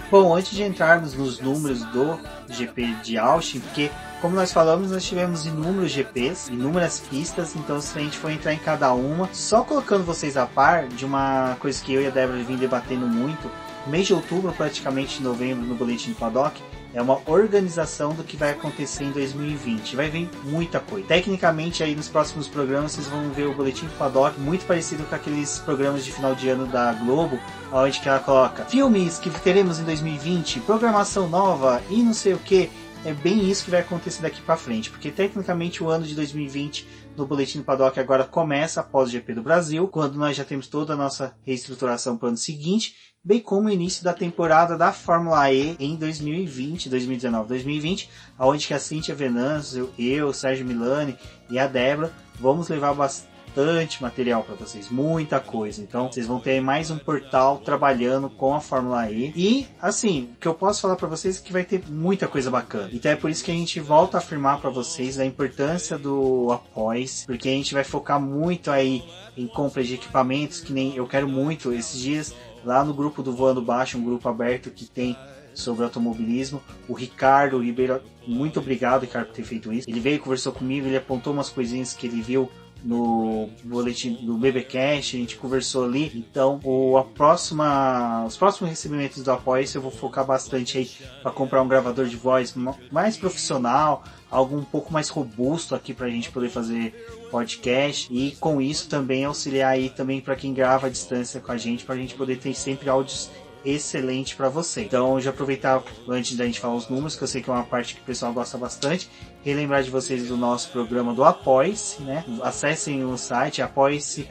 [0.09, 3.89] Bom, antes de entrarmos nos números do GP de Austin, porque
[4.21, 8.53] como nós falamos, nós tivemos inúmeros GPs, inúmeras pistas, então se a gente for entrar
[8.53, 12.09] em cada uma, só colocando vocês a par de uma coisa que eu e a
[12.09, 13.51] Débora vim debatendo muito,
[13.85, 16.61] mês de outubro, praticamente novembro, no Boletim do Paddock,
[16.93, 19.95] é uma organização do que vai acontecer em 2020.
[19.95, 21.07] Vai vir muita coisa.
[21.07, 25.15] Tecnicamente, aí nos próximos programas, vocês vão ver o Boletim do Paddock muito parecido com
[25.15, 27.39] aqueles programas de final de ano da Globo,
[27.71, 32.39] onde que ela coloca filmes que teremos em 2020, programação nova e não sei o
[32.39, 32.69] que.
[33.05, 36.87] É bem isso que vai acontecer daqui para frente, porque tecnicamente o ano de 2020
[37.17, 40.67] no Boletim do Paddock agora começa após o GP do Brasil, quando nós já temos
[40.67, 42.95] toda a nossa reestruturação para o ano seguinte,
[43.25, 48.73] bem como o início da temporada da Fórmula E em 2020, 2019, 2020, onde que
[48.73, 51.17] a Cintia Venâncio, eu, o Sérgio Milani
[51.49, 55.81] e a Débora vamos levar bastante material para vocês, muita coisa.
[55.81, 59.31] Então, vocês vão ter mais um portal trabalhando com a Fórmula E.
[59.35, 62.51] E, assim, o que eu posso falar para vocês é que vai ter muita coisa
[62.51, 62.89] bacana.
[62.91, 66.51] Então, é por isso que a gente volta a afirmar para vocês a importância do
[66.51, 69.03] após, porque a gente vai focar muito aí
[69.37, 72.33] em compra de equipamentos, que nem eu quero muito esses dias
[72.63, 75.17] lá no grupo do Voando Baixo, um grupo aberto que tem
[75.53, 76.61] sobre automobilismo.
[76.87, 79.89] O Ricardo Ribeiro, muito obrigado, Ricardo, por ter feito isso.
[79.89, 82.49] Ele veio, conversou comigo, ele apontou umas coisinhas que ele viu
[82.83, 86.11] no boletim do BBcast, a gente conversou ali.
[86.13, 91.31] Então, o, a próxima, os próximos recebimentos do apoio eu vou focar bastante aí para
[91.31, 92.53] comprar um gravador de voz
[92.91, 96.93] mais profissional, algo um pouco mais robusto aqui para a gente poder fazer
[97.31, 101.57] podcast e com isso também auxiliar aí também para quem grava à distância com a
[101.57, 103.29] gente, para a gente poder ter sempre áudios
[103.65, 104.83] excelente para você.
[104.83, 107.63] Então, já aproveitar antes da gente falar os números, que eu sei que é uma
[107.63, 109.09] parte que o pessoal gosta bastante,
[109.43, 112.25] relembrar de vocês do nosso programa do Apoie-se, né?
[112.41, 114.27] Acessem o site apoie-se,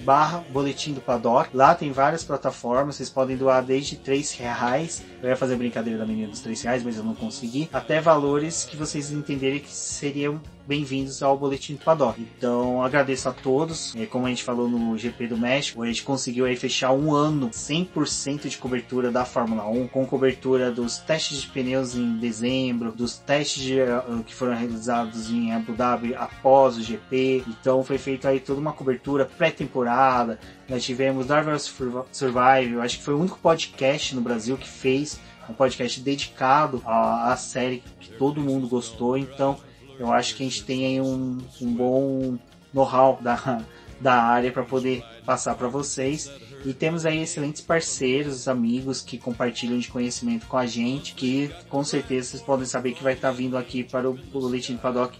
[0.00, 1.56] barra boletim do Paddock.
[1.56, 5.02] Lá tem várias plataformas, vocês podem doar desde 3 reais.
[5.22, 7.68] Eu ia fazer brincadeira da menina dos 3 reais, mas eu não consegui.
[7.72, 12.14] Até valores que vocês entenderem que seriam bem-vindos ao Boletim do.
[12.18, 13.94] Então, agradeço a todos.
[13.96, 17.14] É, como a gente falou no GP do México, a gente conseguiu aí fechar um
[17.14, 22.92] ano 100% de cobertura da Fórmula 1, com cobertura dos testes de pneus em dezembro,
[22.92, 27.44] dos testes de, uh, que foram realizados em Abu Dhabi após o GP.
[27.46, 30.38] Então, foi feita aí toda uma cobertura pré-temporada.
[30.68, 35.52] Nós tivemos Darwin Survive, acho que foi o único podcast no Brasil que fez um
[35.52, 39.18] podcast dedicado à série que todo mundo gostou.
[39.18, 39.58] Então,
[39.98, 42.38] eu acho que a gente tem aí um, um bom
[42.72, 43.62] know-how da,
[44.00, 46.30] da área para poder passar para vocês.
[46.64, 51.84] E temos aí excelentes parceiros, amigos que compartilham de conhecimento com a gente, que com
[51.84, 55.18] certeza vocês podem saber que vai estar tá vindo aqui para o Boletim Paddock.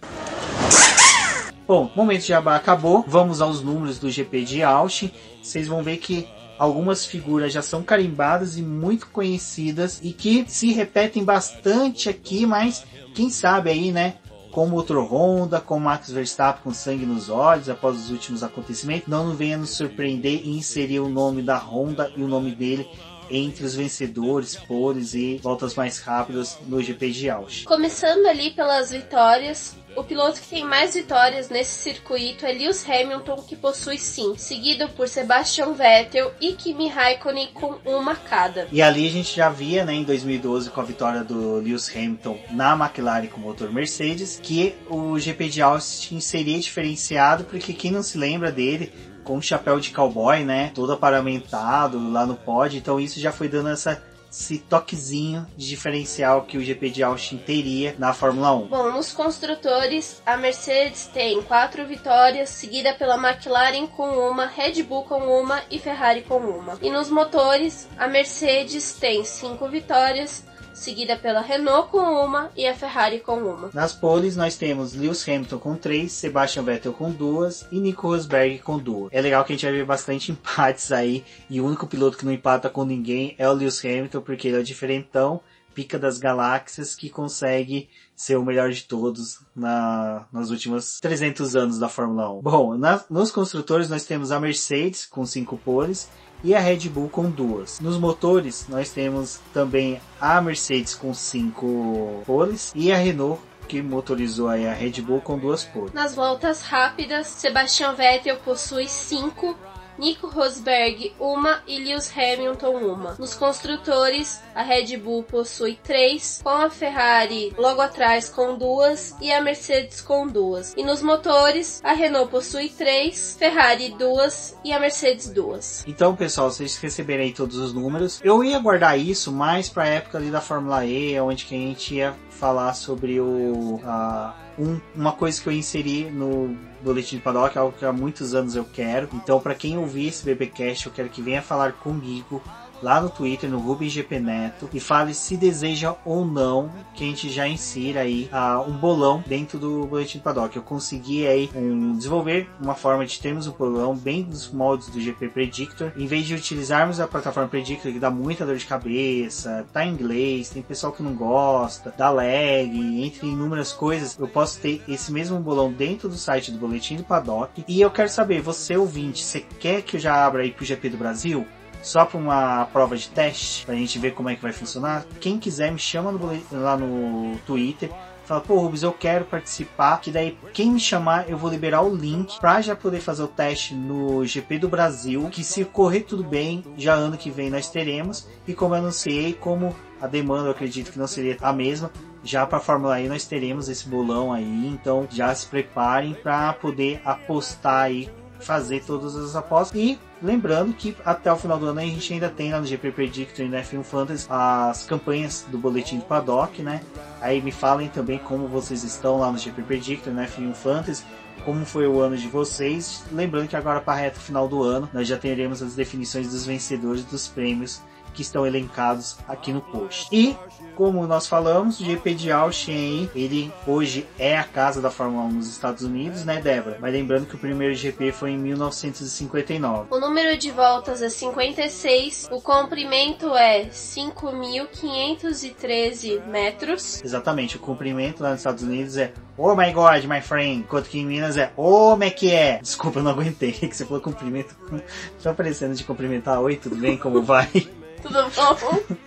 [1.67, 3.05] Bom, momento de jabá acabou.
[3.07, 5.11] Vamos aos números do GP de Austin.
[5.43, 10.73] Vocês vão ver que algumas figuras já são carimbadas e muito conhecidas e que se
[10.73, 14.17] repetem bastante aqui, mas quem sabe aí, né?
[14.55, 19.35] Com motor Honda, com Max Verstappen com sangue nos olhos após os últimos acontecimentos, não
[19.35, 22.89] venha nos surpreender e inserir o nome da Honda e o nome dele
[23.29, 27.65] entre os vencedores, poles e voltas mais rápidas no GP de Austin.
[27.65, 33.37] Começando ali pelas vitórias, o piloto que tem mais vitórias nesse circuito é Lewis Hamilton,
[33.43, 38.67] que possui 5, seguido por Sebastian Vettel e Kimi Raikkonen com uma cada.
[38.73, 42.39] E ali a gente já via, né, em 2012, com a vitória do Lewis Hamilton
[42.51, 48.03] na McLaren com motor Mercedes, que o GP de Austin seria diferenciado, porque quem não
[48.03, 48.93] se lembra dele,
[49.23, 53.49] com o chapéu de cowboy, né, todo aparamentado lá no pódio, então isso já foi
[53.49, 54.03] dando essa
[54.35, 58.67] esse toquezinho de diferencial que o GP de Austin teria na Fórmula 1.
[58.67, 65.05] Bom, nos construtores, a Mercedes tem quatro vitórias, seguida pela McLaren com uma, Red Bull
[65.05, 66.77] com uma e Ferrari com uma.
[66.83, 72.75] E nos motores, a Mercedes tem cinco vitórias, seguida pela Renault com uma e a
[72.75, 73.71] Ferrari com uma.
[73.73, 78.59] Nas poles nós temos Lewis Hamilton com três, Sebastian Vettel com duas e Nico Rosberg
[78.59, 79.13] com duas.
[79.13, 82.27] É legal que a gente vai ver bastante empates aí e o único piloto que
[82.27, 85.41] não empata com ninguém é o Lewis Hamilton porque ele é o diferentão,
[85.73, 91.79] pica das galáxias que consegue ser o melhor de todos na, nos últimos 300 anos
[91.79, 92.43] da Fórmula 1.
[92.43, 96.09] Bom, na, nos construtores nós temos a Mercedes com cinco poles
[96.45, 97.81] e a Red Bull com duas.
[97.81, 104.49] Nos motores, nós temos também a Mercedes com cinco poles e a Renault que motorizou
[104.49, 105.95] a Red Bull com duas poles.
[105.95, 109.57] Nas voltas rápidas, Sebastian Vettel possui cinco
[109.99, 113.15] Nico Rosberg uma e Lewis Hamilton uma.
[113.19, 119.33] Nos construtores, a Red Bull possui três, com a Ferrari logo atrás com duas e
[119.33, 120.75] a Mercedes com duas.
[120.77, 125.85] E nos motores, a Renault possui três, Ferrari duas e a Mercedes duas.
[125.87, 128.21] Então, pessoal, vocês receberem aí todos os números.
[128.23, 131.59] Eu ia guardar isso mais para a época ali da Fórmula E, onde que a
[131.59, 137.23] gente ia falar sobre o a, um, uma coisa que eu inseri no boletim de
[137.23, 139.09] paddock, algo que há muitos anos eu quero.
[139.13, 142.43] Então, para quem ouvir esse BBcast, eu quero que venha falar comigo
[142.85, 147.07] lá no Twitter, no Rubem GP Neto, e fale se deseja ou não que a
[147.07, 150.55] gente já insira aí uh, um bolão dentro do Boletim do Paddock.
[150.55, 155.01] Eu consegui aí um, desenvolver uma forma de termos um bolão bem dos moldes do
[155.01, 159.65] GP Predictor, em vez de utilizarmos a plataforma Predictor que dá muita dor de cabeça,
[159.73, 164.61] tá em inglês, tem pessoal que não gosta, dá lag, entre inúmeras coisas, eu posso
[164.61, 167.65] ter esse mesmo bolão dentro do site do Boletim do Paddock.
[167.67, 170.91] E eu quero saber, você ouvinte, você quer que eu já abra aí pro GP
[170.91, 171.47] do Brasil?
[171.85, 175.05] Só para uma prova de teste, para a gente ver como é que vai funcionar.
[175.21, 177.91] Quem quiser me chama no, lá no Twitter.
[178.25, 180.01] Fala, pô, Rubens, eu quero participar.
[180.01, 183.29] Que daí, quem me chamar, eu vou liberar o link para já poder fazer o
[183.29, 185.29] teste no GP do Brasil.
[185.31, 188.27] Que se correr tudo bem, já ano que vem nós teremos.
[188.49, 191.91] E como eu anunciei, como a demanda eu acredito que não seria a mesma,
[192.23, 194.69] já para a Fórmula E nós teremos esse bolão aí.
[194.69, 198.09] Então já se preparem para poder apostar aí
[198.45, 199.79] fazer todas as apostas.
[199.79, 202.93] E lembrando que até o final do ano a gente ainda tem lá no GP
[202.93, 206.81] Predictor e no F1 Fantasy as campanhas do boletim do paddock, né?
[207.21, 211.05] Aí me falem também como vocês estão lá no GP Predictor e no F1 Fantasy
[211.45, 213.05] como foi o ano de vocês.
[213.13, 216.47] Lembrando que agora para a reta final do ano nós já teremos as definições dos
[216.47, 217.83] vencedores dos prêmios
[218.15, 220.09] que estão elencados aqui no post.
[220.11, 220.35] E
[220.75, 225.33] como nós falamos, o GP de Austin ele hoje é a casa da Fórmula 1
[225.33, 226.79] nos Estados Unidos, né, Débora?
[226.81, 229.89] Mas lembrando que o primeiro GP foi em 1959.
[229.91, 237.03] O número de voltas é 56, o comprimento é 5.513 metros.
[237.05, 240.61] Exatamente, o comprimento lá nos Estados Unidos é Oh my god, my friend.
[240.61, 242.59] Enquanto que em Minas é Oh, me que é.
[242.59, 243.53] Desculpa, eu não aguentei.
[243.65, 244.55] Que você falou cumprimento.
[245.23, 246.41] Tô aparecendo de cumprimentar.
[246.41, 246.97] Oi, tudo bem?
[246.97, 247.49] Como vai?
[248.05, 248.99] Tudo bom?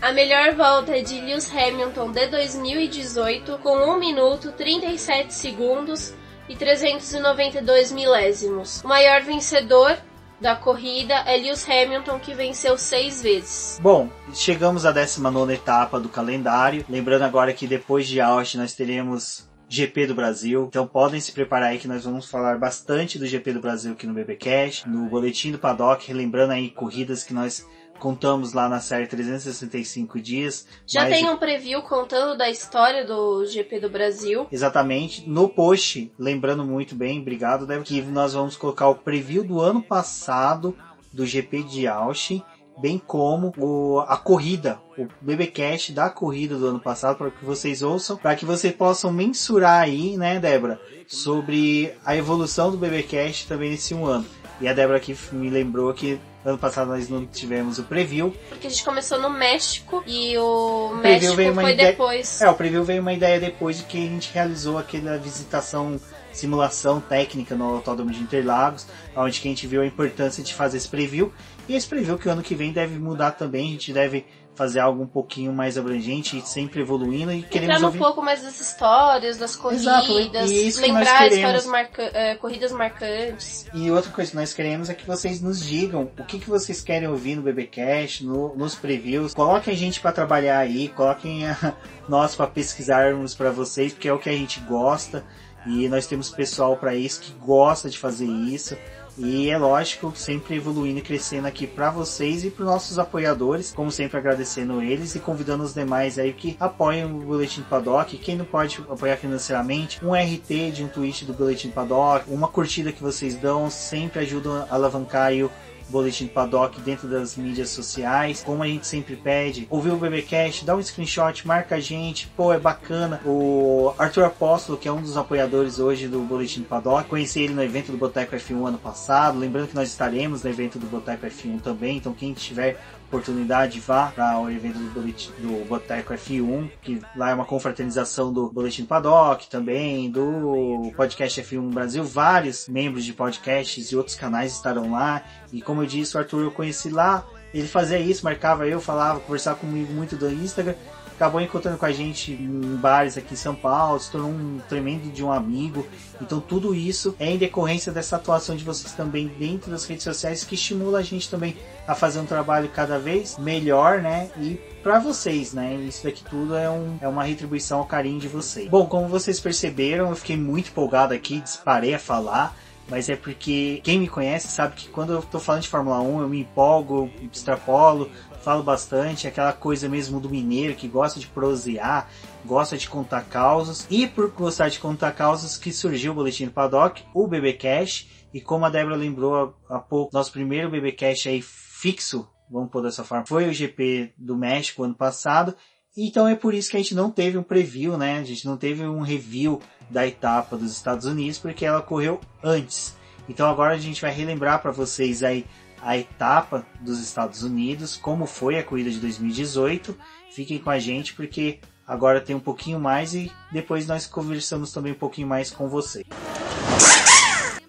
[0.00, 6.14] A melhor volta é de Lewis Hamilton de 2018 com 1 minuto 37 segundos
[6.48, 8.82] e 392 milésimos.
[8.82, 9.98] O maior vencedor
[10.40, 13.78] da corrida é Lewis Hamilton, que venceu seis vezes.
[13.82, 16.82] Bom, chegamos à 19 etapa do calendário.
[16.88, 20.64] Lembrando agora que depois de Austin nós teremos GP do Brasil.
[20.66, 24.06] Então podem se preparar aí que nós vamos falar bastante do GP do Brasil aqui
[24.06, 27.66] no BBcast, no boletim do Paddock, lembrando aí corridas que nós
[28.00, 30.66] contamos lá na série 365 dias.
[30.86, 34.48] Já tem um preview contando da história do GP do Brasil.
[34.50, 35.28] Exatamente.
[35.28, 39.82] No post, lembrando muito bem, obrigado, Débora, que nós vamos colocar o preview do ano
[39.82, 40.76] passado
[41.12, 42.42] do GP de Austin,
[42.80, 47.82] bem como o, a corrida, o BBcast da corrida do ano passado, para que vocês
[47.82, 53.70] ouçam, para que vocês possam mensurar aí, né, Débora, sobre a evolução do BBcast também
[53.70, 54.26] nesse um ano.
[54.60, 58.34] E a Débora aqui me lembrou que Ano passado nós não tivemos o preview.
[58.48, 61.90] Porque a gente começou no México e o, o México foi ideia...
[61.90, 62.40] depois.
[62.40, 66.00] É, o preview veio uma ideia depois de que a gente realizou aquela visitação,
[66.32, 70.78] simulação técnica no Autódromo de Interlagos, onde que a gente viu a importância de fazer
[70.78, 71.30] esse preview.
[71.68, 74.24] E esse preview que o ano que vem deve mudar também, a gente deve
[74.54, 77.98] fazer algo um pouquinho mais abrangente e sempre evoluindo e queremos Entrar ouvir...
[77.98, 82.02] um pouco mais das histórias, das corridas, Exato, lembrar histórias marca...
[82.12, 83.66] é, corridas marcantes.
[83.72, 86.82] E outra coisa que nós queremos é que vocês nos digam o que, que vocês
[86.82, 89.34] querem ouvir no BBcast, no, nos previews.
[89.34, 91.74] Coloquem a gente para trabalhar aí, coloquem a,
[92.08, 95.24] nós para pesquisarmos para vocês, porque é o que a gente gosta.
[95.66, 98.76] E nós temos pessoal para isso que gosta de fazer isso.
[99.22, 103.70] E é lógico, sempre evoluindo e crescendo aqui para vocês e para os nossos apoiadores,
[103.70, 108.16] como sempre agradecendo eles e convidando os demais aí que apoiam o Boletim Paddock.
[108.16, 112.92] Quem não pode apoiar financeiramente, um RT de um tweet do Boletim Paddock, uma curtida
[112.92, 115.50] que vocês dão, sempre ajudam a alavancar o
[115.90, 118.42] Boletim Paddock dentro das mídias sociais.
[118.42, 122.52] Como a gente sempre pede, ouvir o BBcast, dá um screenshot, marca a gente, pô,
[122.52, 123.20] é bacana.
[123.24, 127.62] O Arthur Apóstolo, que é um dos apoiadores hoje do Boletim Paddock, conheci ele no
[127.62, 129.38] evento do Boteco F1 ano passado.
[129.38, 132.80] Lembrando que nós estaremos no evento do Boteco F1 também, então quem tiver
[133.10, 138.32] oportunidade, vá para o evento do, boletim, do Boteco F1, que lá é uma confraternização
[138.32, 142.04] do Boletim Paddock também, do Podcast F1 Brasil.
[142.04, 145.24] Vários membros de podcasts e outros canais estarão lá.
[145.52, 147.26] E como eu disse, o Arthur eu conheci lá.
[147.52, 150.76] Ele fazia isso, marcava eu, falava, conversava comigo muito do Instagram
[151.20, 155.12] acabou encontrando com a gente em bares aqui em São Paulo, se tornou um tremendo
[155.12, 155.86] de um amigo.
[156.18, 160.44] Então tudo isso é em decorrência dessa atuação de vocês também dentro das redes sociais
[160.44, 161.54] que estimula a gente também
[161.86, 164.30] a fazer um trabalho cada vez melhor, né?
[164.38, 165.74] E para vocês, né?
[165.74, 168.70] Isso daqui tudo é, um, é uma retribuição ao carinho de vocês.
[168.70, 172.56] Bom, como vocês perceberam, eu fiquei muito empolgado aqui, disparei a falar
[172.90, 176.22] mas é porque quem me conhece sabe que quando eu tô falando de Fórmula 1
[176.22, 178.10] eu me empolgo, extrapolo,
[178.42, 182.08] falo bastante, aquela coisa mesmo do mineiro que gosta de prosear,
[182.44, 183.86] gosta de contar causas.
[183.90, 188.08] E por gostar de contar causas que surgiu o Boletim do Paddock, o BB Cash.
[188.32, 192.82] E como a Débora lembrou há pouco, nosso primeiro BB Cash aí fixo vamos pôr
[192.82, 195.54] dessa forma, foi o GP do México ano passado,
[195.96, 198.18] então é por isso que a gente não teve um preview, né?
[198.18, 202.96] A gente não teve um review da etapa dos Estados Unidos, porque ela ocorreu antes.
[203.28, 205.44] Então agora a gente vai relembrar para vocês aí
[205.82, 209.96] a etapa dos Estados Unidos, como foi a corrida de 2018.
[210.30, 214.92] Fiquem com a gente porque agora tem um pouquinho mais e depois nós conversamos também
[214.92, 216.06] um pouquinho mais com vocês.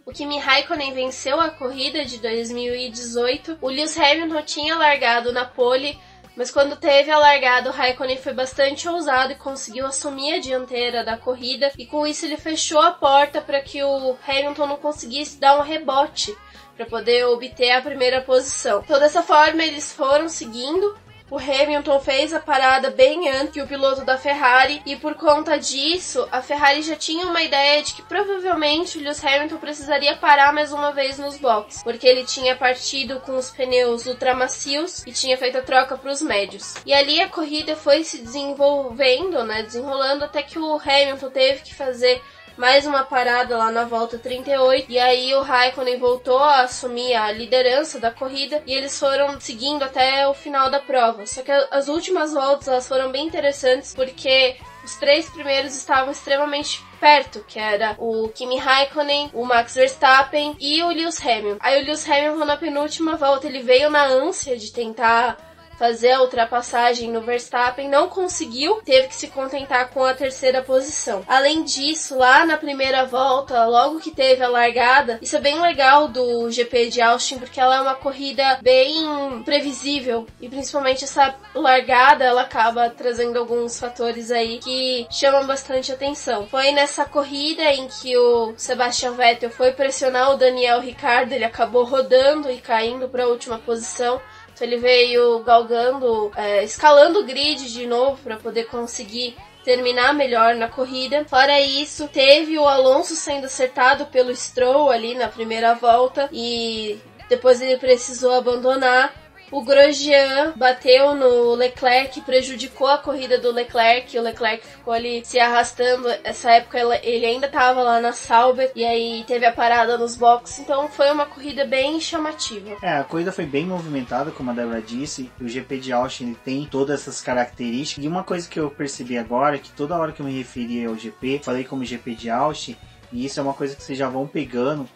[0.05, 3.59] O Kimi Raikkonen venceu a corrida de 2018.
[3.61, 5.97] O Lewis Hamilton tinha largado na pole,
[6.35, 11.05] mas quando teve a largada, o Raikkonen foi bastante ousado e conseguiu assumir a dianteira
[11.05, 11.71] da corrida.
[11.77, 15.63] E com isso ele fechou a porta para que o Hamilton não conseguisse dar um
[15.63, 16.35] rebote
[16.81, 18.81] para poder obter a primeira posição.
[18.83, 20.95] Então dessa forma eles foram seguindo
[21.31, 25.57] o Hamilton fez a parada bem antes que o piloto da Ferrari e por conta
[25.57, 30.51] disso, a Ferrari já tinha uma ideia de que provavelmente o Lewis Hamilton precisaria parar
[30.51, 35.37] mais uma vez nos boxes, porque ele tinha partido com os pneus ultramacios e tinha
[35.37, 36.75] feito a troca para os médios.
[36.85, 41.73] E ali a corrida foi se desenvolvendo, né, desenrolando até que o Hamilton teve que
[41.73, 42.21] fazer
[42.57, 47.31] mais uma parada lá na volta 38 e aí o Raikkonen voltou a assumir a
[47.31, 51.25] liderança da corrida e eles foram seguindo até o final da prova.
[51.25, 56.83] Só que as últimas voltas elas foram bem interessantes porque os três primeiros estavam extremamente
[56.99, 61.57] perto, que era o Kimi Raikkonen, o Max Verstappen e o Lewis Hamilton.
[61.59, 65.50] Aí o Lewis Hamilton na penúltima volta ele veio na ânsia de tentar
[65.81, 71.23] fazer a ultrapassagem no Verstappen, não conseguiu, teve que se contentar com a terceira posição.
[71.27, 76.07] Além disso, lá na primeira volta, logo que teve a largada, isso é bem legal
[76.07, 82.25] do GP de Austin, porque ela é uma corrida bem previsível e principalmente essa largada
[82.25, 86.45] ela acaba trazendo alguns fatores aí que chamam bastante atenção.
[86.45, 91.85] Foi nessa corrida em que o Sebastian Vettel foi pressionar o Daniel Ricciardo, ele acabou
[91.85, 94.21] rodando e caindo para a última posição.
[94.61, 100.53] Então ele veio galgando, é, escalando o grid de novo para poder conseguir terminar melhor
[100.53, 101.25] na corrida.
[101.25, 107.59] Fora isso, teve o Alonso sendo acertado pelo Stroll ali na primeira volta e depois
[107.59, 109.11] ele precisou abandonar.
[109.51, 114.17] O Grosjean bateu no Leclerc, prejudicou a corrida do Leclerc.
[114.17, 116.07] O Leclerc ficou ali se arrastando.
[116.23, 120.59] Essa época ele ainda estava lá na Sauber e aí teve a parada nos boxes.
[120.59, 122.77] Então foi uma corrida bem chamativa.
[122.81, 125.29] É, a corrida foi bem movimentada, como a Débora disse.
[125.41, 128.05] O GP de Austin tem todas essas características.
[128.05, 130.95] E uma coisa que eu percebi agora, que toda hora que eu me referi ao
[130.95, 132.77] GP, falei como GP de Austin,
[133.11, 134.87] e isso é uma coisa que vocês já vão pegando,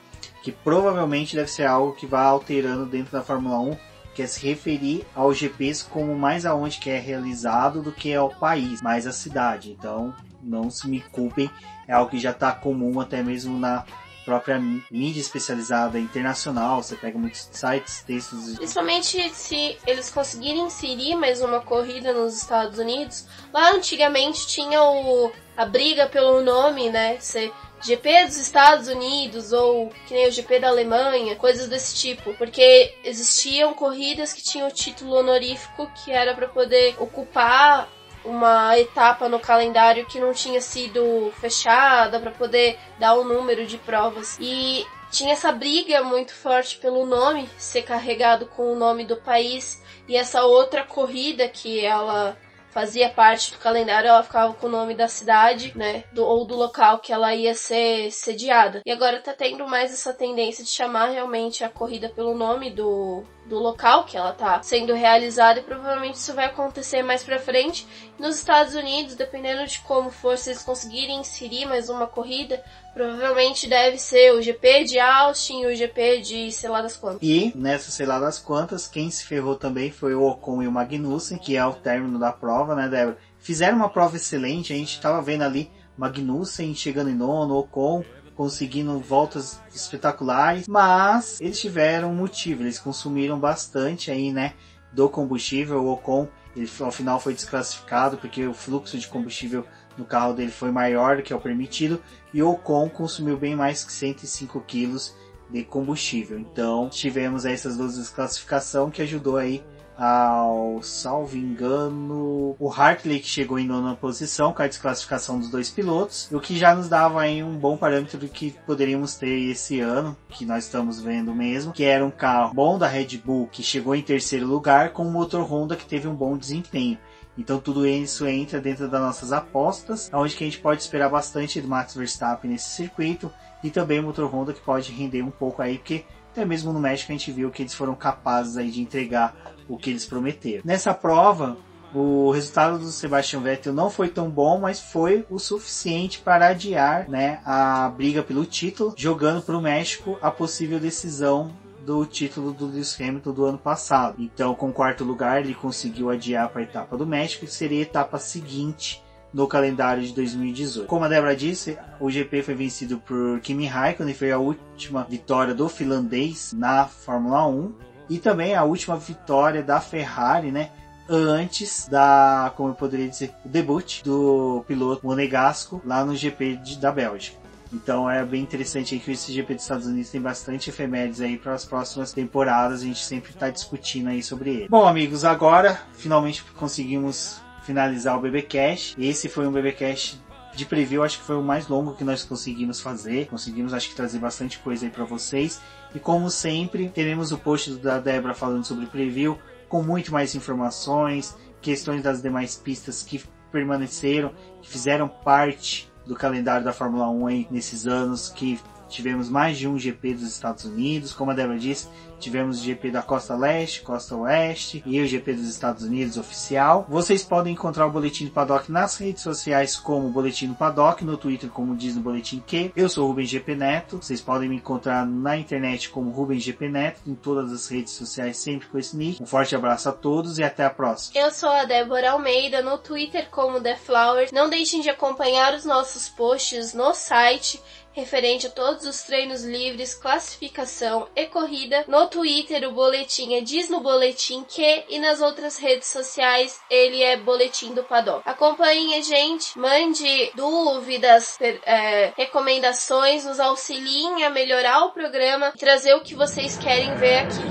[0.41, 5.05] que provavelmente deve ser algo que vai alterando dentro da Fórmula 1 quer se referir
[5.13, 9.71] aos GPs como mais aonde que é realizado do que ao país, mais a cidade.
[9.77, 11.49] Então, não se me culpem,
[11.87, 13.83] é algo que já está comum até mesmo na
[14.25, 16.81] própria mídia especializada internacional.
[16.81, 18.57] Você pega muitos sites, textos.
[18.57, 23.27] Principalmente se eles conseguirem inserir mais uma corrida nos Estados Unidos.
[23.53, 27.17] Lá antigamente tinha o, a briga pelo nome, né?
[27.19, 27.51] Você
[27.81, 32.95] GP dos Estados Unidos ou que nem o GP da Alemanha, coisas desse tipo, porque
[33.03, 37.87] existiam corridas que tinham o título honorífico que era para poder ocupar
[38.25, 43.77] uma etapa no calendário que não tinha sido fechada para poder dar um número de
[43.77, 44.37] provas.
[44.39, 49.81] E tinha essa briga muito forte pelo nome ser carregado com o nome do país
[50.07, 52.37] e essa outra corrida que ela
[52.69, 56.03] fazia parte do calendário, ela ficava com o nome da cidade, né?
[56.11, 58.81] Do, ou do local que ela ia ser sediada.
[58.85, 63.23] E agora tá tendo mais essa tendência de chamar realmente a corrida pelo nome do,
[63.45, 67.87] do local que ela tá sendo realizada e provavelmente isso vai acontecer mais pra frente.
[68.17, 73.67] Nos Estados Unidos, dependendo de como for, se eles conseguirem inserir mais uma corrida, provavelmente
[73.67, 77.19] deve ser o GP de Austin e o GP de sei lá das quantas.
[77.21, 80.71] E nessa sei lá das quantas, quem se ferrou também foi o Ocon e o
[80.71, 83.17] Magnussen, que é o término da prova, né, Débora?
[83.37, 88.03] Fizeram uma prova excelente, a gente tava vendo ali Magnussen chegando em nono, Ocon
[88.35, 94.53] conseguindo voltas espetaculares, mas eles tiveram um motivo, eles consumiram bastante aí, né,
[94.91, 95.83] do combustível.
[95.83, 99.65] O Ocon, ele ao final foi desclassificado porque o fluxo de combustível
[99.97, 102.01] no carro dele foi maior do que é o permitido
[102.33, 105.15] e o Ocon consumiu bem mais que 105 quilos
[105.49, 106.37] de combustível.
[106.37, 109.63] Então tivemos essas duas desclassificação que ajudou aí
[109.97, 115.69] ao salvo engano, o Hartley que chegou em nona posição com a desclassificação dos dois
[115.69, 119.79] pilotos, o que já nos dava aí um bom parâmetro do que poderíamos ter esse
[119.79, 123.63] ano, que nós estamos vendo mesmo, que era um carro bom da Red Bull que
[123.63, 126.97] chegou em terceiro lugar com um motor Honda que teve um bom desempenho.
[127.37, 131.59] Então tudo isso entra dentro das nossas apostas, onde que a gente pode esperar bastante
[131.61, 133.31] do Max Verstappen nesse circuito
[133.63, 136.81] e também o motor Honda que pode render um pouco aí, porque até mesmo no
[136.81, 140.61] México a gente viu que eles foram capazes aí de entregar o que eles prometeram.
[140.65, 141.57] Nessa prova,
[141.93, 147.09] o resultado do Sebastian Vettel não foi tão bom, mas foi o suficiente para adiar
[147.09, 151.53] né, a briga pelo título, jogando para o México a possível decisão
[151.85, 154.15] do título do Lewis Hamilton do ano passado.
[154.19, 157.83] Então, com quarto lugar, ele conseguiu adiar para a etapa do México, que seria a
[157.83, 159.01] etapa seguinte
[159.31, 160.87] no calendário de 2018.
[160.87, 165.53] Como a Débora disse, o GP foi vencido por Kimi Raikkonen, foi a última vitória
[165.53, 170.69] do finlandês na Fórmula 1 e também a última vitória da Ferrari, né?
[171.09, 176.77] antes da, como eu poderia dizer, o debut do piloto Monegasco lá no GP de,
[176.77, 177.37] da Bélgica.
[177.73, 181.53] Então é bem interessante que esse GP dos Estados Unidos tem bastante efemérides aí para
[181.53, 182.81] as próximas temporadas.
[182.81, 184.69] A gente sempre está discutindo aí sobre ele.
[184.69, 188.95] Bom, amigos, agora finalmente conseguimos finalizar o BBcast.
[188.97, 190.19] Esse foi um BBcast
[190.55, 193.27] de preview, acho que foi o mais longo que nós conseguimos fazer.
[193.27, 195.59] Conseguimos, acho que, trazer bastante coisa aí para vocês.
[195.95, 199.39] E como sempre, teremos o post da Débora falando sobre preview
[199.69, 206.65] com muito mais informações, questões das demais pistas que permaneceram, que fizeram parte do calendário
[206.65, 211.13] da Fórmula 1 aí nesses anos que tivemos mais de um GP dos Estados Unidos,
[211.13, 211.87] como a Débora disse,
[212.19, 216.85] tivemos o GP da Costa Leste, Costa Oeste e o GP dos Estados Unidos oficial.
[216.89, 221.17] Vocês podem encontrar o Boletim do Paddock nas redes sociais como Boletim do Paddock, no
[221.17, 222.71] Twitter como diz no Boletim Q.
[222.75, 226.69] Eu sou o Rubem GP Neto, vocês podem me encontrar na internet como Rubem GP
[226.69, 229.21] Neto, em todas as redes sociais sempre com esse nick.
[229.21, 231.19] Um forte abraço a todos e até a próxima.
[231.19, 234.31] Eu sou a Débora Almeida, no Twitter como The Flowers.
[234.31, 237.61] Não deixem de acompanhar os nossos posts no site
[237.95, 241.85] referente a todos os treinos livres, classificação e corrida.
[241.87, 247.01] No Twitter o boletim é Diz no Boletim que e nas outras redes sociais ele
[247.01, 248.21] é Boletim do Paddock.
[248.25, 255.95] Acompanhem a gente, mande dúvidas, é, recomendações, nos auxiliem a melhorar o programa e trazer
[255.95, 257.43] o que vocês querem ver aqui.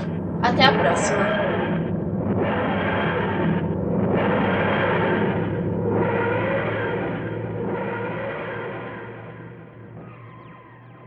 [0.43, 1.44] Até a próxima!